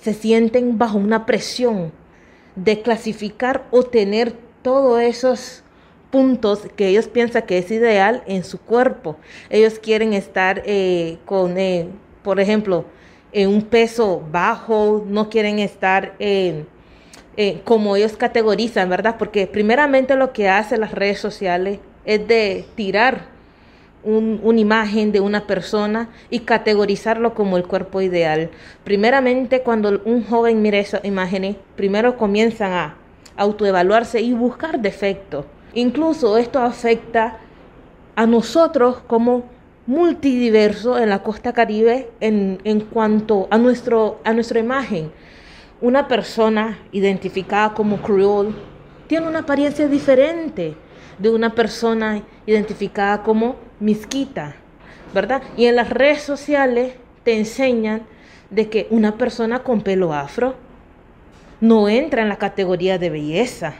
se 0.00 0.14
sienten 0.14 0.78
bajo 0.78 0.98
una 0.98 1.26
presión 1.26 1.90
de 2.54 2.80
clasificar 2.82 3.66
o 3.72 3.82
tener 3.82 4.32
todos 4.62 5.00
esos 5.00 5.64
puntos 6.10 6.66
que 6.76 6.88
ellos 6.88 7.08
piensan 7.08 7.42
que 7.42 7.58
es 7.58 7.70
ideal 7.70 8.22
en 8.26 8.44
su 8.44 8.58
cuerpo. 8.58 9.16
Ellos 9.50 9.78
quieren 9.78 10.12
estar 10.12 10.62
eh, 10.64 11.18
con, 11.24 11.58
eh, 11.58 11.88
por 12.22 12.40
ejemplo, 12.40 12.84
en 13.32 13.50
un 13.50 13.62
peso 13.62 14.22
bajo, 14.30 15.04
no 15.06 15.28
quieren 15.28 15.58
estar 15.58 16.14
eh, 16.18 16.64
como 17.64 17.94
ellos 17.94 18.16
categorizan, 18.16 18.88
¿verdad? 18.88 19.16
Porque 19.18 19.46
primeramente 19.46 20.16
lo 20.16 20.32
que 20.32 20.48
hacen 20.48 20.80
las 20.80 20.92
redes 20.92 21.20
sociales 21.20 21.78
es 22.04 22.26
de 22.26 22.64
tirar 22.74 23.26
una 24.02 24.58
imagen 24.58 25.12
de 25.12 25.20
una 25.20 25.46
persona 25.46 26.08
y 26.30 26.40
categorizarlo 26.40 27.34
como 27.34 27.58
el 27.58 27.66
cuerpo 27.66 28.00
ideal. 28.00 28.50
Primeramente, 28.82 29.60
cuando 29.60 30.00
un 30.04 30.24
joven 30.24 30.62
mira 30.62 30.78
esas 30.78 31.04
imágenes, 31.04 31.56
primero 31.76 32.16
comienzan 32.16 32.72
a 32.72 32.96
autoevaluarse 33.36 34.20
y 34.20 34.32
buscar 34.32 34.80
defectos 34.80 35.44
Incluso 35.78 36.36
esto 36.38 36.58
afecta 36.58 37.38
a 38.16 38.26
nosotros 38.26 38.98
como 39.06 39.44
multidiverso 39.86 40.98
en 40.98 41.08
la 41.08 41.22
costa 41.22 41.52
caribe 41.52 42.10
en, 42.18 42.58
en 42.64 42.80
cuanto 42.80 43.46
a, 43.52 43.58
nuestro, 43.58 44.20
a 44.24 44.32
nuestra 44.32 44.58
imagen. 44.58 45.12
Una 45.80 46.08
persona 46.08 46.78
identificada 46.90 47.74
como 47.74 47.98
creole 47.98 48.50
tiene 49.06 49.28
una 49.28 49.38
apariencia 49.38 49.86
diferente 49.86 50.74
de 51.16 51.30
una 51.30 51.54
persona 51.54 52.24
identificada 52.44 53.22
como 53.22 53.54
misquita, 53.78 54.56
¿verdad? 55.14 55.42
Y 55.56 55.66
en 55.66 55.76
las 55.76 55.90
redes 55.90 56.22
sociales 56.22 56.94
te 57.22 57.38
enseñan 57.38 58.02
de 58.50 58.68
que 58.68 58.88
una 58.90 59.16
persona 59.16 59.60
con 59.60 59.82
pelo 59.82 60.12
afro 60.12 60.56
no 61.60 61.88
entra 61.88 62.22
en 62.22 62.30
la 62.30 62.36
categoría 62.36 62.98
de 62.98 63.10
belleza 63.10 63.74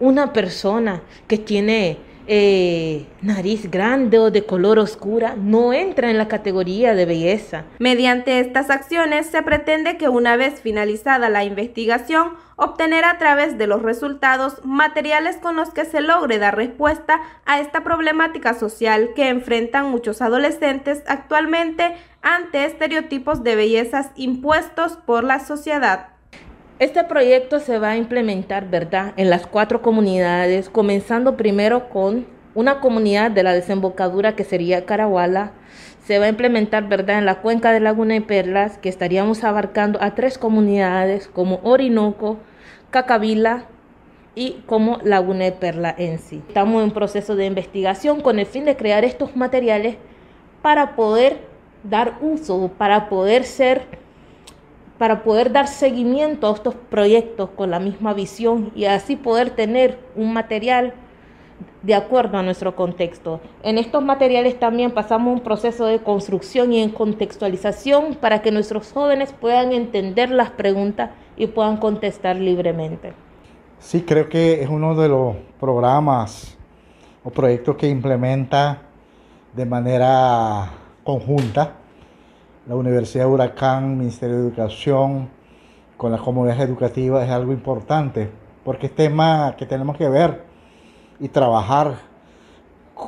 una 0.00 0.32
persona 0.32 1.02
que 1.28 1.38
tiene 1.38 1.98
eh, 2.32 3.06
nariz 3.22 3.70
grande 3.70 4.18
o 4.20 4.30
de 4.30 4.44
color 4.44 4.78
oscura 4.78 5.34
no 5.36 5.72
entra 5.72 6.10
en 6.10 6.18
la 6.18 6.28
categoría 6.28 6.94
de 6.94 7.04
belleza. 7.04 7.64
Mediante 7.80 8.38
estas 8.38 8.70
acciones 8.70 9.26
se 9.26 9.42
pretende 9.42 9.96
que 9.96 10.08
una 10.08 10.36
vez 10.36 10.60
finalizada 10.60 11.28
la 11.28 11.42
investigación, 11.42 12.34
obtener 12.54 13.04
a 13.04 13.18
través 13.18 13.58
de 13.58 13.66
los 13.66 13.82
resultados 13.82 14.64
materiales 14.64 15.38
con 15.38 15.56
los 15.56 15.70
que 15.70 15.84
se 15.84 16.00
logre 16.02 16.38
dar 16.38 16.56
respuesta 16.56 17.20
a 17.46 17.58
esta 17.58 17.82
problemática 17.82 18.54
social 18.54 19.10
que 19.16 19.28
enfrentan 19.28 19.90
muchos 19.90 20.22
adolescentes 20.22 21.02
actualmente 21.08 21.96
ante 22.22 22.64
estereotipos 22.64 23.42
de 23.42 23.56
bellezas 23.56 24.10
impuestos 24.14 24.92
por 25.04 25.24
la 25.24 25.40
sociedad. 25.40 26.09
Este 26.80 27.04
proyecto 27.04 27.60
se 27.60 27.78
va 27.78 27.90
a 27.90 27.96
implementar, 27.98 28.70
¿verdad?, 28.70 29.12
en 29.18 29.28
las 29.28 29.46
cuatro 29.46 29.82
comunidades, 29.82 30.70
comenzando 30.70 31.36
primero 31.36 31.90
con 31.90 32.26
una 32.54 32.80
comunidad 32.80 33.30
de 33.30 33.42
la 33.42 33.52
desembocadura 33.52 34.34
que 34.34 34.44
sería 34.44 34.86
Caraguala. 34.86 35.52
Se 36.06 36.18
va 36.18 36.24
a 36.24 36.30
implementar, 36.30 36.88
¿verdad?, 36.88 37.18
en 37.18 37.26
la 37.26 37.42
cuenca 37.42 37.72
de 37.72 37.80
Laguna 37.80 38.16
y 38.16 38.20
Perlas, 38.20 38.78
que 38.78 38.88
estaríamos 38.88 39.44
abarcando 39.44 40.02
a 40.02 40.14
tres 40.14 40.38
comunidades 40.38 41.28
como 41.28 41.60
Orinoco, 41.64 42.38
Cacavila 42.88 43.66
y 44.34 44.62
como 44.64 45.00
Laguna 45.04 45.44
de 45.44 45.52
Perla 45.52 45.94
en 45.98 46.18
sí. 46.18 46.42
Estamos 46.48 46.82
en 46.82 46.92
proceso 46.92 47.36
de 47.36 47.44
investigación 47.44 48.22
con 48.22 48.38
el 48.38 48.46
fin 48.46 48.64
de 48.64 48.78
crear 48.78 49.04
estos 49.04 49.36
materiales 49.36 49.96
para 50.62 50.96
poder 50.96 51.40
dar 51.84 52.14
uso, 52.22 52.70
para 52.78 53.10
poder 53.10 53.44
ser 53.44 53.99
para 55.00 55.22
poder 55.22 55.50
dar 55.50 55.66
seguimiento 55.66 56.46
a 56.46 56.52
estos 56.52 56.74
proyectos 56.74 57.48
con 57.56 57.70
la 57.70 57.80
misma 57.80 58.12
visión 58.12 58.70
y 58.74 58.84
así 58.84 59.16
poder 59.16 59.48
tener 59.48 59.98
un 60.14 60.34
material 60.34 60.92
de 61.80 61.94
acuerdo 61.94 62.36
a 62.36 62.42
nuestro 62.42 62.76
contexto. 62.76 63.40
En 63.62 63.78
estos 63.78 64.04
materiales 64.04 64.60
también 64.60 64.90
pasamos 64.90 65.32
un 65.32 65.40
proceso 65.40 65.86
de 65.86 66.00
construcción 66.00 66.74
y 66.74 66.82
en 66.82 66.90
contextualización 66.90 68.16
para 68.16 68.42
que 68.42 68.52
nuestros 68.52 68.92
jóvenes 68.92 69.32
puedan 69.32 69.72
entender 69.72 70.30
las 70.30 70.50
preguntas 70.50 71.12
y 71.34 71.46
puedan 71.46 71.78
contestar 71.78 72.36
libremente. 72.36 73.14
Sí, 73.78 74.02
creo 74.02 74.28
que 74.28 74.62
es 74.62 74.68
uno 74.68 74.94
de 74.94 75.08
los 75.08 75.34
programas 75.58 76.58
o 77.24 77.30
proyectos 77.30 77.74
que 77.76 77.88
implementa 77.88 78.82
de 79.54 79.64
manera 79.64 80.70
conjunta 81.04 81.79
la 82.70 82.76
Universidad 82.76 83.24
de 83.24 83.30
Huracán, 83.32 83.98
Ministerio 83.98 84.36
de 84.36 84.42
Educación, 84.42 85.28
con 85.96 86.12
las 86.12 86.20
comunidades 86.20 86.62
educativas 86.62 87.24
es 87.24 87.30
algo 87.32 87.52
importante, 87.52 88.30
porque 88.64 88.86
es 88.86 88.94
tema 88.94 89.56
que 89.58 89.66
tenemos 89.66 89.96
que 89.96 90.08
ver 90.08 90.44
y 91.18 91.26
trabajar 91.26 91.96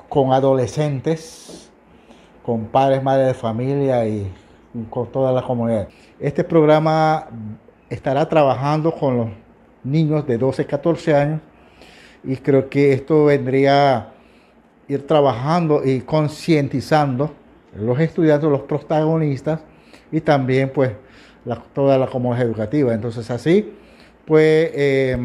con 0.08 0.32
adolescentes, 0.32 1.70
con 2.44 2.64
padres, 2.64 3.04
madres 3.04 3.28
de 3.28 3.34
familia 3.34 4.04
y 4.04 4.32
con 4.90 5.06
toda 5.12 5.30
la 5.30 5.42
comunidad. 5.42 5.86
Este 6.18 6.42
programa 6.42 7.28
estará 7.88 8.28
trabajando 8.28 8.92
con 8.92 9.16
los 9.16 9.28
niños 9.84 10.26
de 10.26 10.38
12, 10.38 10.66
14 10.66 11.14
años 11.14 11.40
y 12.24 12.34
creo 12.34 12.68
que 12.68 12.94
esto 12.94 13.26
vendría 13.26 13.96
a 13.96 14.12
ir 14.88 15.06
trabajando 15.06 15.84
y 15.84 16.00
concientizando 16.00 17.30
los 17.76 17.98
estudiantes, 18.00 18.48
los 18.48 18.62
protagonistas 18.62 19.60
y 20.10 20.20
también 20.20 20.70
pues 20.70 20.92
toda 21.74 21.98
la 21.98 22.06
comunidad 22.06 22.46
educativa. 22.46 22.92
Entonces 22.94 23.30
así 23.30 23.72
pues 24.24 24.70
eh, 24.74 25.16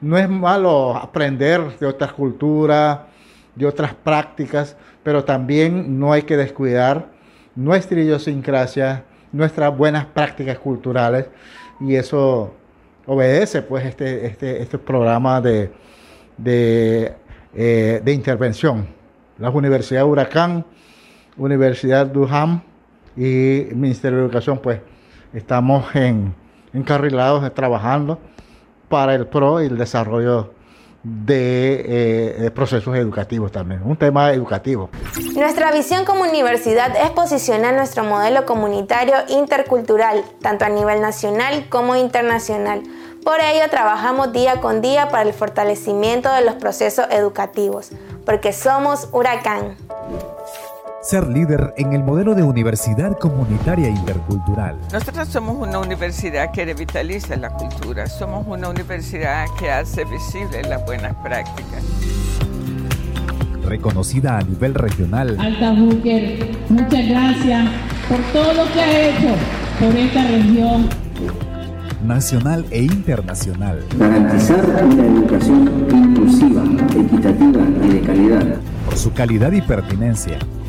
no 0.00 0.18
es 0.18 0.28
malo 0.28 0.96
aprender 0.96 1.78
de 1.78 1.86
otras 1.86 2.12
culturas, 2.12 3.00
de 3.54 3.66
otras 3.66 3.94
prácticas, 3.94 4.76
pero 5.02 5.24
también 5.24 5.98
no 5.98 6.12
hay 6.12 6.22
que 6.22 6.36
descuidar 6.36 7.08
nuestra 7.54 8.00
idiosincrasia, 8.00 9.04
nuestras 9.30 9.76
buenas 9.76 10.06
prácticas 10.06 10.58
culturales 10.58 11.26
y 11.80 11.94
eso 11.94 12.54
obedece 13.06 13.62
pues 13.62 13.84
este, 13.84 14.26
este, 14.26 14.62
este 14.62 14.78
programa 14.78 15.40
de, 15.40 15.70
de, 16.36 17.14
eh, 17.54 18.00
de 18.02 18.12
intervención. 18.12 18.86
La 19.38 19.50
Universidad 19.50 20.04
Huracán, 20.06 20.64
Universidad 21.36 22.06
Durham 22.06 22.62
y 23.16 23.66
Ministerio 23.74 24.18
de 24.18 24.24
Educación 24.24 24.58
pues 24.62 24.80
estamos 25.32 25.94
en, 25.94 26.34
encarrilados 26.72 27.52
trabajando 27.54 28.18
para 28.88 29.14
el 29.14 29.26
PRO 29.26 29.62
y 29.62 29.66
el 29.66 29.78
desarrollo 29.78 30.52
de 31.02 32.44
eh, 32.46 32.50
procesos 32.52 32.96
educativos 32.96 33.50
también, 33.50 33.82
un 33.84 33.96
tema 33.96 34.30
educativo. 34.32 34.88
Nuestra 35.34 35.72
visión 35.72 36.04
como 36.04 36.22
universidad 36.22 36.94
es 36.96 37.10
posicionar 37.10 37.74
nuestro 37.74 38.04
modelo 38.04 38.46
comunitario 38.46 39.14
intercultural, 39.28 40.22
tanto 40.40 40.64
a 40.64 40.68
nivel 40.68 41.00
nacional 41.00 41.66
como 41.68 41.96
internacional. 41.96 42.82
Por 43.24 43.40
ello 43.40 43.68
trabajamos 43.70 44.32
día 44.32 44.60
con 44.60 44.80
día 44.80 45.08
para 45.08 45.22
el 45.22 45.32
fortalecimiento 45.32 46.32
de 46.32 46.44
los 46.44 46.54
procesos 46.54 47.06
educativos, 47.10 47.90
porque 48.24 48.52
somos 48.52 49.08
Huracán 49.12 49.76
ser 51.02 51.26
líder 51.26 51.74
en 51.76 51.92
el 51.94 52.04
modelo 52.04 52.34
de 52.36 52.44
universidad 52.44 53.18
comunitaria 53.18 53.88
intercultural. 53.88 54.78
Nosotros 54.92 55.28
somos 55.28 55.56
una 55.56 55.80
universidad 55.80 56.52
que 56.52 56.64
revitaliza 56.64 57.36
la 57.36 57.50
cultura, 57.50 58.06
somos 58.06 58.46
una 58.46 58.68
universidad 58.68 59.46
que 59.58 59.68
hace 59.68 60.04
visibles 60.04 60.68
las 60.68 60.84
buenas 60.86 61.14
prácticas. 61.16 61.82
Reconocida 63.64 64.38
a 64.38 64.42
nivel 64.42 64.74
regional. 64.74 65.36
Alta 65.40 65.72
Booker, 65.72 66.50
muchas 66.68 67.08
gracias 67.08 67.68
por 68.08 68.20
todo 68.32 68.54
lo 68.54 68.72
que 68.72 68.80
ha 68.80 69.08
hecho 69.08 69.34
por 69.80 69.96
esta 69.96 70.22
región. 70.22 70.88
Nacional 72.04 72.64
e 72.70 72.82
internacional. 72.82 73.84
Garantizar 73.98 74.64
una 74.64 75.04
educación 75.04 75.88
inclusiva, 75.90 76.62
equitativa 76.96 77.60
y 77.84 77.88
de 77.88 78.00
calidad. 78.02 78.56
Por 78.84 78.96
su 78.96 79.12
calidad 79.12 79.52
y 79.52 79.62
pertinencia 79.62 80.38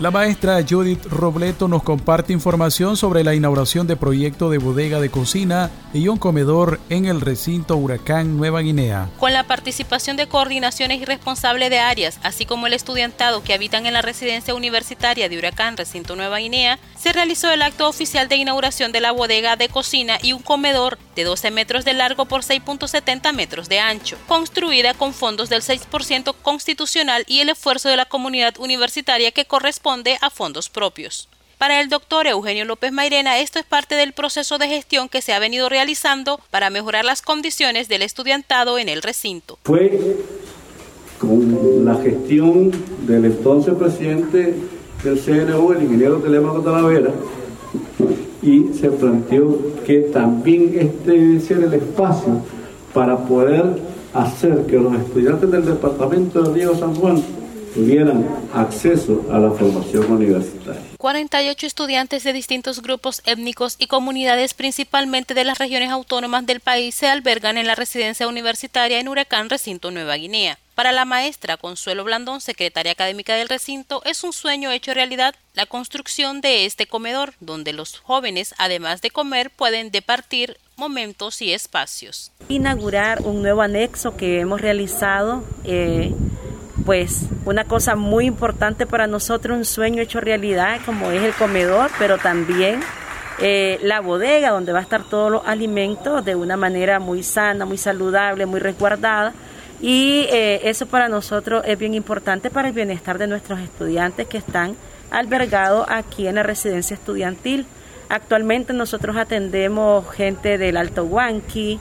La 0.00 0.10
maestra 0.10 0.64
Judith 0.68 1.04
Robleto 1.06 1.68
nos 1.68 1.82
comparte 1.82 2.32
información 2.32 2.96
sobre 2.96 3.22
la 3.22 3.34
inauguración 3.34 3.86
de 3.86 3.94
proyecto 3.94 4.50
de 4.50 4.58
bodega 4.58 5.00
de 5.00 5.10
cocina 5.10 5.70
y 5.92 6.08
un 6.08 6.18
comedor 6.18 6.80
en 6.88 7.04
el 7.04 7.20
recinto 7.20 7.76
Huracán 7.76 8.36
Nueva 8.36 8.62
Guinea. 8.62 9.10
Con 9.20 9.32
la 9.32 9.44
participación 9.44 10.16
de 10.16 10.26
coordinaciones 10.26 11.00
y 11.00 11.04
responsables 11.04 11.70
de 11.70 11.78
áreas, 11.78 12.18
así 12.22 12.46
como 12.46 12.66
el 12.66 12.72
estudiantado 12.72 13.44
que 13.44 13.54
habitan 13.54 13.86
en 13.86 13.92
la 13.92 14.02
residencia 14.02 14.54
universitaria 14.54 15.28
de 15.28 15.38
Huracán 15.38 15.76
Recinto 15.76 16.16
Nueva 16.16 16.38
Guinea, 16.38 16.78
se 16.98 17.12
realizó 17.12 17.52
el 17.52 17.62
acto 17.62 17.88
oficial 17.88 18.28
de 18.28 18.36
inauguración 18.36 18.92
de 18.92 19.00
la 19.00 19.12
bodega 19.12 19.56
de 19.56 19.68
cocina 19.68 20.18
y 20.22 20.32
un 20.32 20.42
comedor 20.42 20.98
de 21.14 21.24
12 21.24 21.50
metros 21.50 21.84
de 21.84 21.92
largo 21.92 22.24
por 22.24 22.42
6.70 22.42 23.32
metros 23.34 23.68
de 23.68 23.78
ancho, 23.78 24.16
construida 24.26 24.94
con 24.94 25.12
fondos 25.12 25.48
del 25.48 25.62
6% 25.62 26.34
constitucional 26.42 27.24
y 27.28 27.40
el 27.40 27.50
esfuerzo 27.50 27.88
de 27.88 27.96
la 27.96 28.06
comunidad 28.06 28.58
universitaria 28.58 29.30
que 29.32 29.44
corresponde 29.44 29.81
a 30.20 30.30
fondos 30.30 30.68
propios. 30.68 31.28
Para 31.58 31.80
el 31.80 31.88
doctor 31.88 32.28
Eugenio 32.28 32.64
López 32.64 32.92
Mairena, 32.92 33.40
esto 33.40 33.58
es 33.58 33.64
parte 33.64 33.96
del 33.96 34.12
proceso 34.12 34.58
de 34.58 34.68
gestión 34.68 35.08
que 35.08 35.22
se 35.22 35.32
ha 35.32 35.40
venido 35.40 35.68
realizando 35.68 36.40
para 36.50 36.70
mejorar 36.70 37.04
las 37.04 37.20
condiciones 37.20 37.88
del 37.88 38.02
estudiantado 38.02 38.78
en 38.78 38.88
el 38.88 39.02
recinto. 39.02 39.58
Fue 39.64 40.16
con 41.18 41.84
la 41.84 41.96
gestión 41.96 42.70
del 43.06 43.24
entonces 43.24 43.74
presidente 43.74 44.54
del 45.02 45.20
CNU, 45.20 45.72
el 45.72 45.82
ingeniero 45.82 46.18
Telemaco 46.18 46.60
Talavera, 46.60 47.10
y 48.40 48.72
se 48.74 48.88
planteó 48.90 49.58
que 49.84 50.00
también 50.12 50.74
este 50.78 51.10
debe 51.10 51.40
ser 51.40 51.58
el 51.58 51.74
espacio 51.74 52.40
para 52.94 53.16
poder 53.16 53.64
hacer 54.14 54.64
que 54.66 54.78
los 54.78 54.94
estudiantes 54.94 55.50
del 55.50 55.64
departamento 55.64 56.42
de 56.42 56.54
Río 56.54 56.76
San 56.76 56.94
Juan 56.94 57.41
tuvieran 57.74 58.26
acceso 58.54 59.26
a 59.30 59.38
la 59.38 59.50
formación 59.50 60.10
universitaria. 60.10 60.82
48 60.98 61.66
estudiantes 61.66 62.24
de 62.24 62.32
distintos 62.32 62.82
grupos 62.82 63.22
étnicos 63.24 63.76
y 63.78 63.86
comunidades, 63.86 64.54
principalmente 64.54 65.34
de 65.34 65.44
las 65.44 65.58
regiones 65.58 65.90
autónomas 65.90 66.46
del 66.46 66.60
país, 66.60 66.94
se 66.94 67.08
albergan 67.08 67.58
en 67.58 67.66
la 67.66 67.74
residencia 67.74 68.28
universitaria 68.28 69.00
en 69.00 69.08
Huracán 69.08 69.50
Recinto 69.50 69.90
Nueva 69.90 70.16
Guinea. 70.16 70.58
Para 70.74 70.92
la 70.92 71.04
maestra 71.04 71.58
Consuelo 71.58 72.02
Blandón, 72.04 72.40
secretaria 72.40 72.92
académica 72.92 73.34
del 73.34 73.48
recinto, 73.48 74.02
es 74.04 74.24
un 74.24 74.32
sueño 74.32 74.70
hecho 74.70 74.94
realidad 74.94 75.34
la 75.54 75.66
construcción 75.66 76.40
de 76.40 76.64
este 76.64 76.86
comedor, 76.86 77.34
donde 77.40 77.74
los 77.74 77.98
jóvenes, 77.98 78.54
además 78.56 79.02
de 79.02 79.10
comer, 79.10 79.50
pueden 79.50 79.90
departir 79.90 80.56
momentos 80.76 81.42
y 81.42 81.52
espacios. 81.52 82.32
Inaugurar 82.48 83.20
un 83.22 83.42
nuevo 83.42 83.60
anexo 83.60 84.16
que 84.16 84.40
hemos 84.40 84.60
realizado. 84.60 85.44
Eh, 85.64 86.14
pues 86.84 87.26
una 87.44 87.64
cosa 87.64 87.96
muy 87.96 88.26
importante 88.26 88.86
para 88.86 89.06
nosotros, 89.06 89.56
un 89.56 89.64
sueño 89.64 90.02
hecho 90.02 90.20
realidad, 90.20 90.80
como 90.84 91.10
es 91.10 91.22
el 91.22 91.32
comedor, 91.32 91.90
pero 91.98 92.18
también 92.18 92.80
eh, 93.38 93.78
la 93.82 94.00
bodega 94.00 94.50
donde 94.50 94.72
va 94.72 94.80
a 94.80 94.82
estar 94.82 95.04
todos 95.04 95.30
los 95.30 95.42
alimentos 95.46 96.24
de 96.24 96.34
una 96.34 96.56
manera 96.56 97.00
muy 97.00 97.22
sana, 97.22 97.64
muy 97.64 97.78
saludable, 97.78 98.46
muy 98.46 98.60
resguardada. 98.60 99.32
Y 99.80 100.26
eh, 100.30 100.60
eso 100.64 100.86
para 100.86 101.08
nosotros 101.08 101.64
es 101.66 101.76
bien 101.76 101.94
importante 101.94 102.50
para 102.50 102.68
el 102.68 102.74
bienestar 102.74 103.18
de 103.18 103.26
nuestros 103.26 103.58
estudiantes 103.58 104.28
que 104.28 104.38
están 104.38 104.76
albergados 105.10 105.86
aquí 105.88 106.28
en 106.28 106.36
la 106.36 106.42
residencia 106.42 106.94
estudiantil. 106.94 107.66
Actualmente 108.08 108.72
nosotros 108.72 109.16
atendemos 109.16 110.08
gente 110.10 110.58
del 110.58 110.76
Alto 110.76 111.04
Huanqui, 111.04 111.80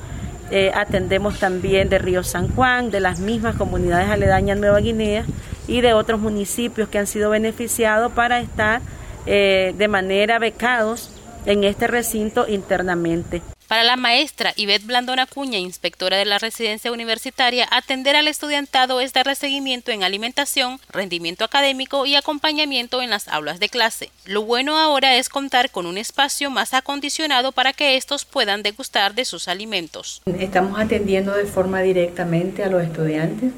eh, 0.51 0.71
atendemos 0.75 1.39
también 1.39 1.89
de 1.89 1.97
Río 1.97 2.23
San 2.23 2.49
Juan, 2.49 2.91
de 2.91 2.99
las 2.99 3.19
mismas 3.19 3.55
comunidades 3.55 4.09
aledañas 4.09 4.57
Nueva 4.57 4.79
Guinea 4.79 5.25
y 5.67 5.79
de 5.79 5.93
otros 5.93 6.19
municipios 6.19 6.89
que 6.89 6.97
han 6.99 7.07
sido 7.07 7.29
beneficiados 7.29 8.11
para 8.11 8.39
estar 8.41 8.81
eh, 9.25 9.73
de 9.77 9.87
manera 9.87 10.39
becados 10.39 11.20
en 11.45 11.63
este 11.63 11.87
recinto 11.87 12.47
internamente. 12.47 13.41
Para 13.71 13.85
la 13.85 13.95
maestra 13.95 14.51
Ivette 14.57 14.85
Blandón 14.85 15.19
Acuña, 15.19 15.57
inspectora 15.57 16.17
de 16.17 16.25
la 16.25 16.39
residencia 16.39 16.91
universitaria, 16.91 17.65
atender 17.71 18.17
al 18.17 18.27
estudiantado 18.27 18.99
es 18.99 19.13
dar 19.13 19.33
seguimiento 19.33 19.91
en 19.91 20.03
alimentación, 20.03 20.81
rendimiento 20.89 21.45
académico 21.45 22.05
y 22.05 22.15
acompañamiento 22.15 23.01
en 23.01 23.09
las 23.09 23.29
aulas 23.29 23.61
de 23.61 23.69
clase. 23.69 24.11
Lo 24.25 24.41
bueno 24.41 24.77
ahora 24.77 25.15
es 25.15 25.29
contar 25.29 25.69
con 25.71 25.85
un 25.85 25.97
espacio 25.97 26.49
más 26.49 26.73
acondicionado 26.73 27.53
para 27.53 27.71
que 27.71 27.95
estos 27.95 28.25
puedan 28.25 28.61
degustar 28.61 29.15
de 29.15 29.23
sus 29.23 29.47
alimentos. 29.47 30.21
Estamos 30.37 30.77
atendiendo 30.77 31.33
de 31.33 31.45
forma 31.45 31.79
directamente 31.81 32.65
a 32.65 32.67
los 32.67 32.83
estudiantes. 32.83 33.53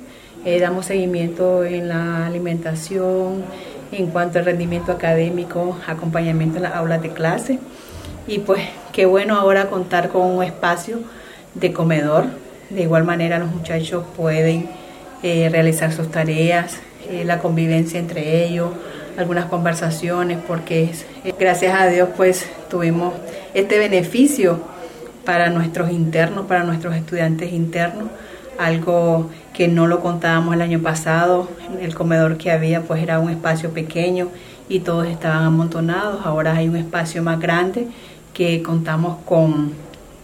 Eh, 0.46 0.60
damos 0.60 0.86
seguimiento 0.86 1.64
en 1.64 1.88
la 1.88 2.28
alimentación, 2.28 3.46
en 3.98 4.08
cuanto 4.08 4.40
al 4.40 4.46
rendimiento 4.46 4.92
académico, 4.92 5.78
acompañamiento 5.88 6.58
en 6.58 6.64
las 6.64 6.76
aulas 6.76 7.02
de 7.02 7.10
clase. 7.10 7.60
Y 8.28 8.40
pues 8.40 8.62
qué 8.92 9.06
bueno 9.06 9.36
ahora 9.36 9.68
contar 9.68 10.10
con 10.10 10.22
un 10.22 10.44
espacio 10.44 11.00
de 11.54 11.74
comedor. 11.74 12.26
De 12.70 12.82
igual 12.82 13.04
manera 13.04 13.40
los 13.40 13.52
muchachos 13.52 14.06
pueden 14.16 14.70
eh, 15.22 15.50
realizar 15.52 15.92
sus 15.92 16.10
tareas, 16.10 16.80
eh, 17.10 17.24
la 17.26 17.40
convivencia 17.40 18.00
entre 18.00 18.46
ellos, 18.46 18.72
algunas 19.18 19.46
conversaciones, 19.46 20.40
porque 20.48 20.90
gracias 21.38 21.80
a 21.80 21.88
Dios 21.88 22.10
pues 22.16 22.48
tuvimos 22.70 23.14
este 23.54 23.78
beneficio 23.78 24.60
para 25.26 25.50
nuestros 25.50 25.92
internos, 25.92 26.46
para 26.46 26.64
nuestros 26.64 26.96
estudiantes 26.96 27.54
internos, 27.54 28.10
algo 28.58 29.30
que 29.54 29.68
no 29.68 29.88
lo 29.88 30.02
contábamos 30.02 30.56
el 30.56 30.62
año 30.62 30.80
pasado, 30.80 31.48
el 31.80 31.94
comedor 31.94 32.38
que 32.38 32.52
había 32.52 32.82
pues 32.82 33.02
era 33.04 33.20
un 33.20 33.30
espacio 33.30 33.72
pequeño 33.72 34.30
y 34.68 34.80
todos 34.80 35.08
estaban 35.08 35.44
amontonados, 35.44 36.26
ahora 36.26 36.56
hay 36.56 36.68
un 36.68 36.76
espacio 36.76 37.22
más 37.22 37.40
grande 37.40 37.88
que 38.34 38.64
contamos 38.64 39.18
con, 39.26 39.74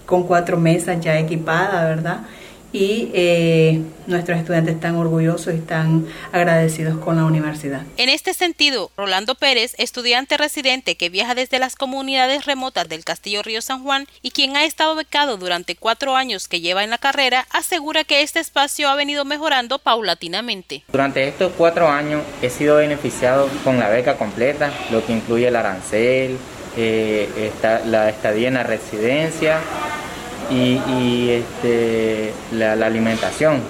con 0.06 0.24
cuatro 0.24 0.58
mesas 0.58 1.00
ya 1.00 1.20
equipadas, 1.20 1.84
¿verdad? 1.84 2.22
Y 2.72 3.10
eh, 3.14 3.82
nuestros 4.08 4.38
estudiantes 4.38 4.76
están 4.76 4.96
orgullosos 4.96 5.54
y 5.54 5.58
están 5.58 6.06
agradecidos 6.32 6.98
con 7.00 7.16
la 7.16 7.26
universidad. 7.26 7.82
En 7.98 8.10
este 8.10 8.34
sentido, 8.34 8.92
Rolando 8.96 9.36
Pérez, 9.36 9.74
estudiante 9.78 10.38
residente 10.38 10.96
que 10.96 11.10
viaja 11.10 11.36
desde 11.36 11.60
las 11.60 11.76
comunidades 11.76 12.46
remotas 12.46 12.88
del 12.88 13.04
Castillo 13.04 13.42
Río 13.42 13.62
San 13.62 13.84
Juan 13.84 14.08
y 14.22 14.32
quien 14.32 14.56
ha 14.56 14.66
estado 14.66 14.96
becado 14.96 15.38
durante 15.38 15.76
cuatro 15.76 16.16
años 16.16 16.48
que 16.48 16.62
lleva 16.62 16.84
en 16.84 16.90
la 16.92 16.98
carrera, 16.98 17.48
asegura 17.52 18.04
que 18.04 18.22
este 18.22 18.40
espacio 18.40 18.90
ha 18.90 18.96
venido 18.96 19.26
mejorando 19.26 19.80
paulatinamente. 19.80 20.84
Durante 20.92 21.28
estos 21.28 21.52
cuatro 21.58 21.88
años 21.90 22.22
he 22.42 22.50
sido 22.50 22.78
beneficiado 22.78 23.50
con 23.64 23.80
la 23.80 23.90
beca 23.90 24.18
completa, 24.18 24.72
lo 24.92 25.06
que 25.06 25.14
incluye 25.14 25.48
el 25.48 25.56
arancel, 25.56 26.38
eh, 26.78 27.52
la 27.86 28.10
estadía 28.10 28.48
en 28.48 28.54
la 28.54 28.64
residencia 28.64 29.60
y, 30.50 31.30
este, 31.30 32.34
la, 32.52 32.74
alimentación. 32.74 33.62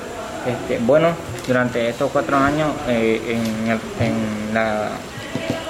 Este, 0.47 0.79
bueno, 0.79 1.09
durante 1.47 1.89
estos 1.89 2.11
cuatro 2.11 2.37
años 2.37 2.69
eh, 2.87 3.37
en, 3.99 4.53
la, 4.53 4.89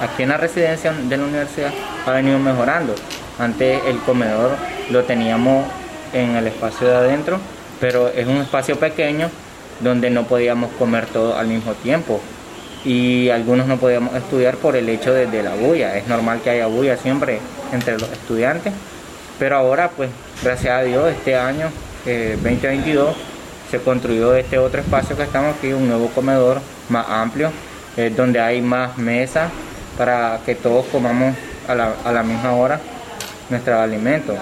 aquí 0.00 0.22
en 0.22 0.28
la 0.28 0.36
residencia 0.36 0.92
de 0.92 1.16
la 1.16 1.24
universidad 1.24 1.72
ha 2.06 2.12
venido 2.12 2.38
mejorando. 2.38 2.94
Antes 3.38 3.80
el 3.86 3.98
comedor 4.00 4.52
lo 4.90 5.02
teníamos 5.04 5.66
en 6.12 6.36
el 6.36 6.46
espacio 6.46 6.88
de 6.88 6.96
adentro, 6.96 7.38
pero 7.80 8.08
es 8.08 8.26
un 8.26 8.36
espacio 8.36 8.78
pequeño 8.78 9.30
donde 9.80 10.10
no 10.10 10.24
podíamos 10.24 10.70
comer 10.72 11.06
todo 11.06 11.36
al 11.36 11.48
mismo 11.48 11.72
tiempo 11.74 12.20
y 12.84 13.28
algunos 13.30 13.66
no 13.66 13.76
podíamos 13.76 14.14
estudiar 14.14 14.56
por 14.56 14.76
el 14.76 14.88
hecho 14.88 15.12
de, 15.12 15.26
de 15.26 15.42
la 15.42 15.54
bulla. 15.54 15.96
Es 15.96 16.06
normal 16.06 16.40
que 16.42 16.50
haya 16.50 16.66
bulla 16.66 16.96
siempre 16.96 17.40
entre 17.72 17.98
los 17.98 18.10
estudiantes 18.10 18.72
pero 19.40 19.56
ahora, 19.56 19.90
pues, 19.96 20.10
gracias 20.42 20.70
a 20.70 20.82
Dios, 20.82 21.10
este 21.10 21.34
año 21.34 21.70
2022 22.04 23.08
eh, 23.08 23.12
se 23.70 23.78
construyó 23.80 24.34
este 24.34 24.58
otro 24.58 24.80
espacio 24.80 25.16
que 25.16 25.22
estamos 25.22 25.56
aquí, 25.56 25.72
un 25.72 25.88
nuevo 25.88 26.08
comedor 26.08 26.60
más 26.90 27.06
amplio, 27.08 27.50
eh, 27.96 28.12
donde 28.14 28.38
hay 28.38 28.60
más 28.60 28.98
mesas 28.98 29.50
para 29.96 30.40
que 30.44 30.54
todos 30.54 30.84
comamos 30.86 31.34
a 31.66 31.74
la, 31.74 32.22
misma 32.22 32.52
hora 32.52 32.80
nuestros 33.48 33.80
alimentos. 33.80 34.36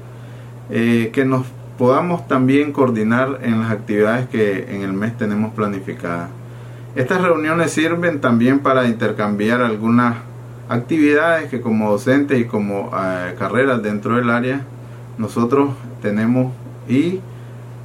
eh, 0.70 1.10
que 1.12 1.26
nos 1.26 1.44
podamos 1.76 2.26
también 2.26 2.72
coordinar 2.72 3.40
en 3.42 3.60
las 3.60 3.70
actividades 3.70 4.30
que 4.30 4.74
en 4.74 4.80
el 4.80 4.94
mes 4.94 5.14
tenemos 5.18 5.52
planificadas. 5.52 6.30
Estas 6.94 7.22
reuniones 7.22 7.72
sirven 7.72 8.20
también 8.20 8.58
para 8.58 8.86
intercambiar 8.86 9.62
algunas 9.62 10.16
actividades 10.68 11.48
que 11.48 11.62
como 11.62 11.90
docentes 11.90 12.38
y 12.38 12.44
como 12.44 12.90
eh, 12.94 13.34
carreras 13.38 13.82
dentro 13.82 14.16
del 14.16 14.28
área 14.28 14.60
nosotros 15.16 15.70
tenemos 16.02 16.52
y 16.86 17.20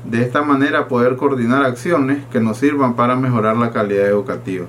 de 0.04 0.24
esta 0.24 0.42
manera 0.42 0.90
poder 0.90 1.16
coordinar 1.16 1.64
acciones 1.64 2.26
que 2.32 2.42
nos 2.42 2.58
sirvan 2.58 2.96
para 2.96 3.16
mejorar 3.16 3.56
la 3.56 3.72
calidad 3.72 4.08
educativa. 4.08 4.66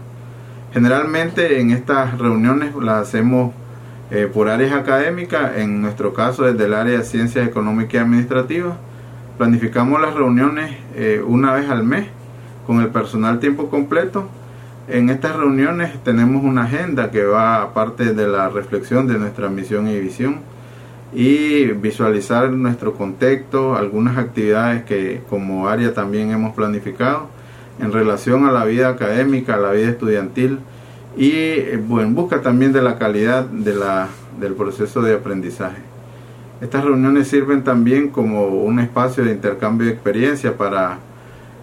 Generalmente 0.72 1.60
en 1.60 1.72
estas 1.72 2.16
reuniones 2.18 2.76
las 2.76 3.08
hacemos 3.08 3.52
eh, 4.10 4.30
por 4.32 4.48
áreas 4.48 4.72
académicas, 4.72 5.56
en 5.56 5.82
nuestro 5.82 6.12
caso 6.14 6.44
desde 6.44 6.64
el 6.66 6.74
área 6.74 6.98
de 6.98 7.04
ciencias 7.04 7.46
económicas 7.46 7.94
y 7.94 7.98
administrativas. 7.98 8.74
Planificamos 9.36 10.00
las 10.00 10.14
reuniones 10.14 10.76
eh, 10.94 11.22
una 11.26 11.52
vez 11.52 11.68
al 11.68 11.82
mes 11.82 12.06
con 12.68 12.82
el 12.82 12.88
personal 12.88 13.40
tiempo 13.40 13.70
completo. 13.70 14.28
En 14.88 15.08
estas 15.08 15.34
reuniones 15.36 16.04
tenemos 16.04 16.44
una 16.44 16.64
agenda 16.64 17.10
que 17.10 17.24
va 17.24 17.62
aparte 17.62 18.12
de 18.12 18.28
la 18.28 18.50
reflexión 18.50 19.06
de 19.06 19.18
nuestra 19.18 19.48
misión 19.48 19.88
y 19.88 19.98
visión 19.98 20.40
y 21.14 21.64
visualizar 21.68 22.50
nuestro 22.50 22.92
contexto, 22.92 23.74
algunas 23.74 24.18
actividades 24.18 24.84
que 24.84 25.22
como 25.30 25.66
área 25.66 25.94
también 25.94 26.30
hemos 26.30 26.54
planificado 26.54 27.28
en 27.80 27.90
relación 27.90 28.46
a 28.46 28.52
la 28.52 28.66
vida 28.66 28.90
académica, 28.90 29.54
a 29.54 29.58
la 29.58 29.70
vida 29.72 29.88
estudiantil 29.88 30.58
y 31.16 31.32
en 31.32 32.14
busca 32.14 32.42
también 32.42 32.74
de 32.74 32.82
la 32.82 32.98
calidad 32.98 33.46
del 33.46 34.52
proceso 34.52 35.00
de 35.00 35.14
aprendizaje. 35.14 35.80
Estas 36.60 36.84
reuniones 36.84 37.28
sirven 37.28 37.64
también 37.64 38.10
como 38.10 38.48
un 38.48 38.78
espacio 38.78 39.24
de 39.24 39.32
intercambio 39.32 39.86
de 39.86 39.94
experiencia 39.94 40.58
para 40.58 40.98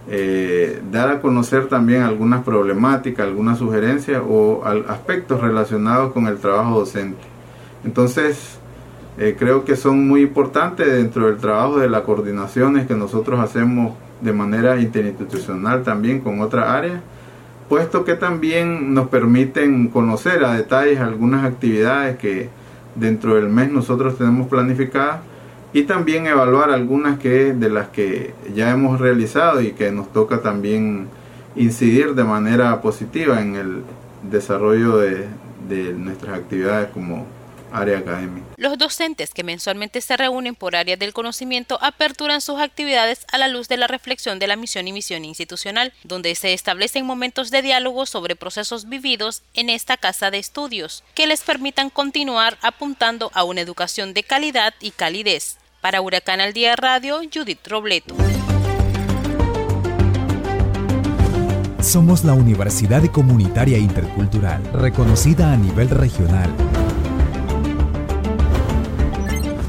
eh, 0.08 0.80
dar 0.92 1.10
a 1.10 1.20
conocer 1.20 1.66
también 1.66 2.02
algunas 2.02 2.44
problemáticas, 2.44 3.26
algunas 3.26 3.58
sugerencias 3.58 4.22
o 4.26 4.62
aspectos 4.88 5.40
relacionados 5.40 6.12
con 6.12 6.28
el 6.28 6.38
trabajo 6.38 6.78
docente. 6.78 7.22
Entonces, 7.84 8.58
eh, 9.18 9.34
creo 9.38 9.64
que 9.64 9.76
son 9.76 10.06
muy 10.06 10.22
importantes 10.22 10.86
dentro 10.92 11.26
del 11.26 11.38
trabajo 11.38 11.78
de 11.78 11.88
las 11.88 12.02
coordinaciones 12.02 12.86
que 12.86 12.94
nosotros 12.94 13.40
hacemos 13.40 13.94
de 14.20 14.32
manera 14.32 14.80
interinstitucional 14.80 15.82
también 15.82 16.20
con 16.20 16.40
otras 16.40 16.68
áreas, 16.68 17.00
puesto 17.68 18.04
que 18.04 18.14
también 18.14 18.94
nos 18.94 19.08
permiten 19.08 19.88
conocer 19.88 20.44
a 20.44 20.54
detalles 20.54 21.00
algunas 21.00 21.44
actividades 21.44 22.16
que 22.18 22.48
dentro 22.94 23.34
del 23.34 23.48
mes 23.48 23.70
nosotros 23.70 24.16
tenemos 24.16 24.46
planificadas 24.46 25.20
y 25.76 25.82
también 25.82 26.26
evaluar 26.26 26.70
algunas 26.70 27.18
que 27.18 27.52
de 27.52 27.68
las 27.68 27.88
que 27.88 28.32
ya 28.54 28.70
hemos 28.70 28.98
realizado 28.98 29.60
y 29.60 29.72
que 29.72 29.92
nos 29.92 30.10
toca 30.10 30.40
también 30.40 31.06
incidir 31.54 32.14
de 32.14 32.24
manera 32.24 32.80
positiva 32.80 33.42
en 33.42 33.56
el 33.56 33.82
desarrollo 34.22 34.96
de, 34.96 35.28
nuestras 35.92 36.38
actividades 36.38 36.88
como 36.94 37.26
área 37.70 37.98
académica. 37.98 38.46
Los 38.56 38.78
docentes 38.78 39.34
que 39.34 39.44
mensualmente 39.44 40.00
se 40.00 40.16
reúnen 40.16 40.54
por 40.54 40.76
áreas 40.76 40.98
del 40.98 41.12
conocimiento 41.12 41.78
aperturan 41.82 42.40
sus 42.40 42.58
actividades 42.58 43.26
a 43.30 43.36
la 43.36 43.48
luz 43.48 43.68
de 43.68 43.76
la 43.76 43.86
reflexión 43.86 44.38
de 44.38 44.46
la 44.46 44.56
misión 44.56 44.88
y 44.88 44.94
misión 44.94 45.26
institucional, 45.26 45.92
donde 46.04 46.34
se 46.36 46.54
establecen 46.54 47.04
momentos 47.04 47.50
de 47.50 47.60
diálogo 47.60 48.06
sobre 48.06 48.34
procesos 48.34 48.88
vividos 48.88 49.42
en 49.52 49.68
esta 49.68 49.98
casa 49.98 50.30
de 50.30 50.38
estudios, 50.38 51.04
que 51.14 51.26
les 51.26 51.42
permitan 51.42 51.90
continuar 51.90 52.56
apuntando 52.62 53.30
a 53.34 53.44
una 53.44 53.60
educación 53.60 54.14
de 54.14 54.22
calidad 54.22 54.72
y 54.80 54.92
calidez. 54.92 55.58
Para 55.86 56.00
Huracán 56.00 56.40
al 56.40 56.52
Día 56.52 56.74
Radio, 56.74 57.20
Judith 57.32 57.64
Robleto. 57.68 58.16
Somos 61.80 62.24
la 62.24 62.32
Universidad 62.32 63.06
Comunitaria 63.12 63.78
Intercultural, 63.78 64.64
reconocida 64.72 65.52
a 65.52 65.56
nivel 65.56 65.88
regional. 65.88 66.50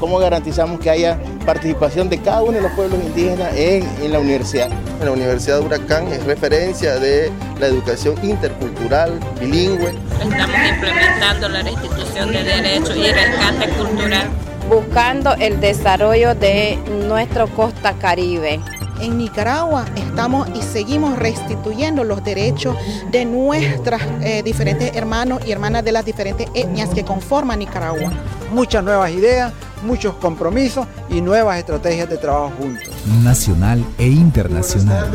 ¿Cómo 0.00 0.18
garantizamos 0.18 0.80
que 0.80 0.90
haya 0.90 1.20
participación 1.46 2.08
de 2.08 2.20
cada 2.20 2.42
uno 2.42 2.54
de 2.54 2.62
los 2.62 2.72
pueblos 2.72 2.98
indígenas 3.00 3.54
en, 3.54 3.88
en 4.02 4.10
la 4.10 4.18
universidad? 4.18 4.70
La 5.04 5.12
Universidad 5.12 5.60
de 5.60 5.66
Huracán 5.66 6.08
es 6.08 6.24
referencia 6.24 6.98
de 6.98 7.30
la 7.60 7.68
educación 7.68 8.16
intercultural, 8.24 9.20
bilingüe. 9.38 9.94
Estamos 10.20 10.56
implementando 10.68 11.48
la 11.48 11.62
restitución 11.62 12.32
de 12.32 12.42
derechos 12.42 12.96
y 12.96 13.12
rescate 13.12 13.68
cultural. 13.78 14.28
Buscando 14.68 15.32
el 15.34 15.60
desarrollo 15.60 16.34
de 16.34 16.76
nuestro 17.06 17.48
costa 17.48 17.94
caribe 17.94 18.60
en 19.00 19.16
Nicaragua 19.16 19.86
estamos 19.96 20.46
y 20.54 20.60
seguimos 20.60 21.18
restituyendo 21.18 22.04
los 22.04 22.22
derechos 22.22 22.76
de 23.10 23.24
nuestras 23.24 24.02
eh, 24.20 24.42
diferentes 24.42 24.94
hermanos 24.94 25.40
y 25.46 25.52
hermanas 25.52 25.84
de 25.84 25.92
las 25.92 26.04
diferentes 26.04 26.48
etnias 26.52 26.90
que 26.90 27.02
conforman 27.02 27.60
Nicaragua. 27.60 28.12
Muchas 28.52 28.84
nuevas 28.84 29.10
ideas, 29.10 29.54
muchos 29.82 30.14
compromisos 30.16 30.86
y 31.08 31.22
nuevas 31.22 31.58
estrategias 31.58 32.10
de 32.10 32.18
trabajo 32.18 32.52
juntos. 32.58 32.87
Nacional 33.22 33.84
e 33.98 34.06
internacional. 34.06 35.10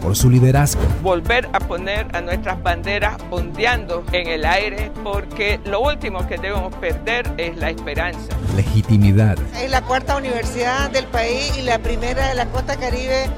Por 0.00 0.16
su 0.16 0.30
liderazgo. 0.30 0.80
Volver 1.02 1.48
a 1.52 1.60
poner 1.60 2.06
a 2.14 2.20
nuestras 2.20 2.62
banderas 2.62 3.16
ondeando 3.30 4.04
en 4.12 4.28
el 4.28 4.44
aire 4.44 4.92
porque 5.02 5.60
lo 5.64 5.80
último 5.80 6.26
que 6.26 6.38
debemos 6.38 6.74
perder 6.76 7.32
es 7.36 7.56
la 7.56 7.70
esperanza. 7.70 8.36
Legitimidad. 8.56 9.38
Es 9.56 9.70
la 9.70 9.82
cuarta 9.82 10.16
universidad 10.16 10.90
del 10.90 11.06
país 11.06 11.52
y 11.58 11.62
la 11.62 11.78
primera 11.78 12.28
de 12.28 12.34
la 12.34 12.46
costa 12.46 12.76
caribe 12.76 13.28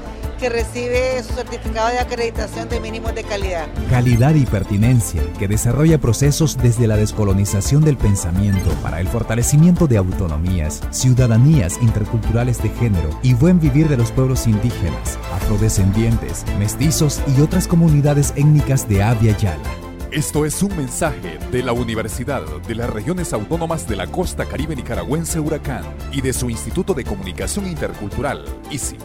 que 0.43 0.49
recibe 0.49 1.23
su 1.23 1.35
certificado 1.35 1.87
de 1.87 1.99
acreditación 1.99 2.67
de 2.67 2.81
mínimos 2.81 3.15
de 3.15 3.23
calidad. 3.23 3.65
Calidad 3.89 4.35
y 4.35 4.45
pertinencia, 4.45 5.23
que 5.39 5.47
desarrolla 5.47 5.99
procesos 5.99 6.57
desde 6.57 6.85
la 6.85 6.97
descolonización 6.97 7.81
del 7.81 7.95
pensamiento 7.95 8.69
para 8.81 8.99
el 8.99 9.07
fortalecimiento 9.07 9.87
de 9.87 9.95
autonomías, 9.95 10.81
ciudadanías 10.91 11.81
interculturales 11.81 12.61
de 12.61 12.67
género 12.71 13.17
y 13.23 13.35
buen 13.35 13.61
vivir 13.61 13.87
de 13.87 13.95
los 13.95 14.11
pueblos 14.11 14.45
indígenas, 14.45 15.17
afrodescendientes, 15.33 16.43
mestizos 16.59 17.21
y 17.37 17.39
otras 17.39 17.65
comunidades 17.65 18.33
étnicas 18.35 18.89
de 18.89 19.01
Avia 19.01 19.37
Yala. 19.37 19.63
Esto 20.11 20.45
es 20.45 20.61
un 20.61 20.75
mensaje 20.75 21.39
de 21.53 21.63
la 21.63 21.71
Universidad 21.71 22.43
de 22.67 22.75
las 22.75 22.89
Regiones 22.89 23.31
Autónomas 23.31 23.87
de 23.87 23.95
la 23.95 24.07
Costa 24.07 24.45
Caribe 24.45 24.75
Nicaragüense 24.75 25.39
Huracán 25.39 25.85
y 26.11 26.19
de 26.19 26.33
su 26.33 26.49
Instituto 26.49 26.93
de 26.93 27.05
Comunicación 27.05 27.65
Intercultural, 27.65 28.43
ICI. 28.69 28.97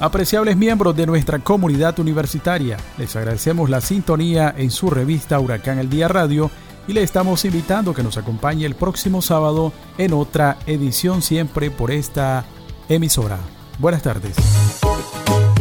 Apreciables 0.00 0.56
miembros 0.56 0.96
de 0.96 1.04
nuestra 1.04 1.40
comunidad 1.40 1.98
universitaria, 1.98 2.78
les 2.96 3.14
agradecemos 3.16 3.68
la 3.68 3.82
sintonía 3.82 4.54
en 4.56 4.70
su 4.70 4.88
revista 4.88 5.38
Huracán 5.38 5.78
el 5.78 5.90
Día 5.90 6.08
Radio 6.08 6.50
y 6.88 6.94
le 6.94 7.02
estamos 7.02 7.44
invitando 7.44 7.92
que 7.92 8.02
nos 8.02 8.16
acompañe 8.16 8.64
el 8.64 8.74
próximo 8.74 9.20
sábado 9.20 9.74
en 9.98 10.14
otra 10.14 10.56
edición 10.66 11.20
siempre 11.20 11.70
por 11.70 11.90
esta 11.90 12.46
emisora. 12.88 13.40
Buenas 13.78 14.02
tardes. 14.02 14.36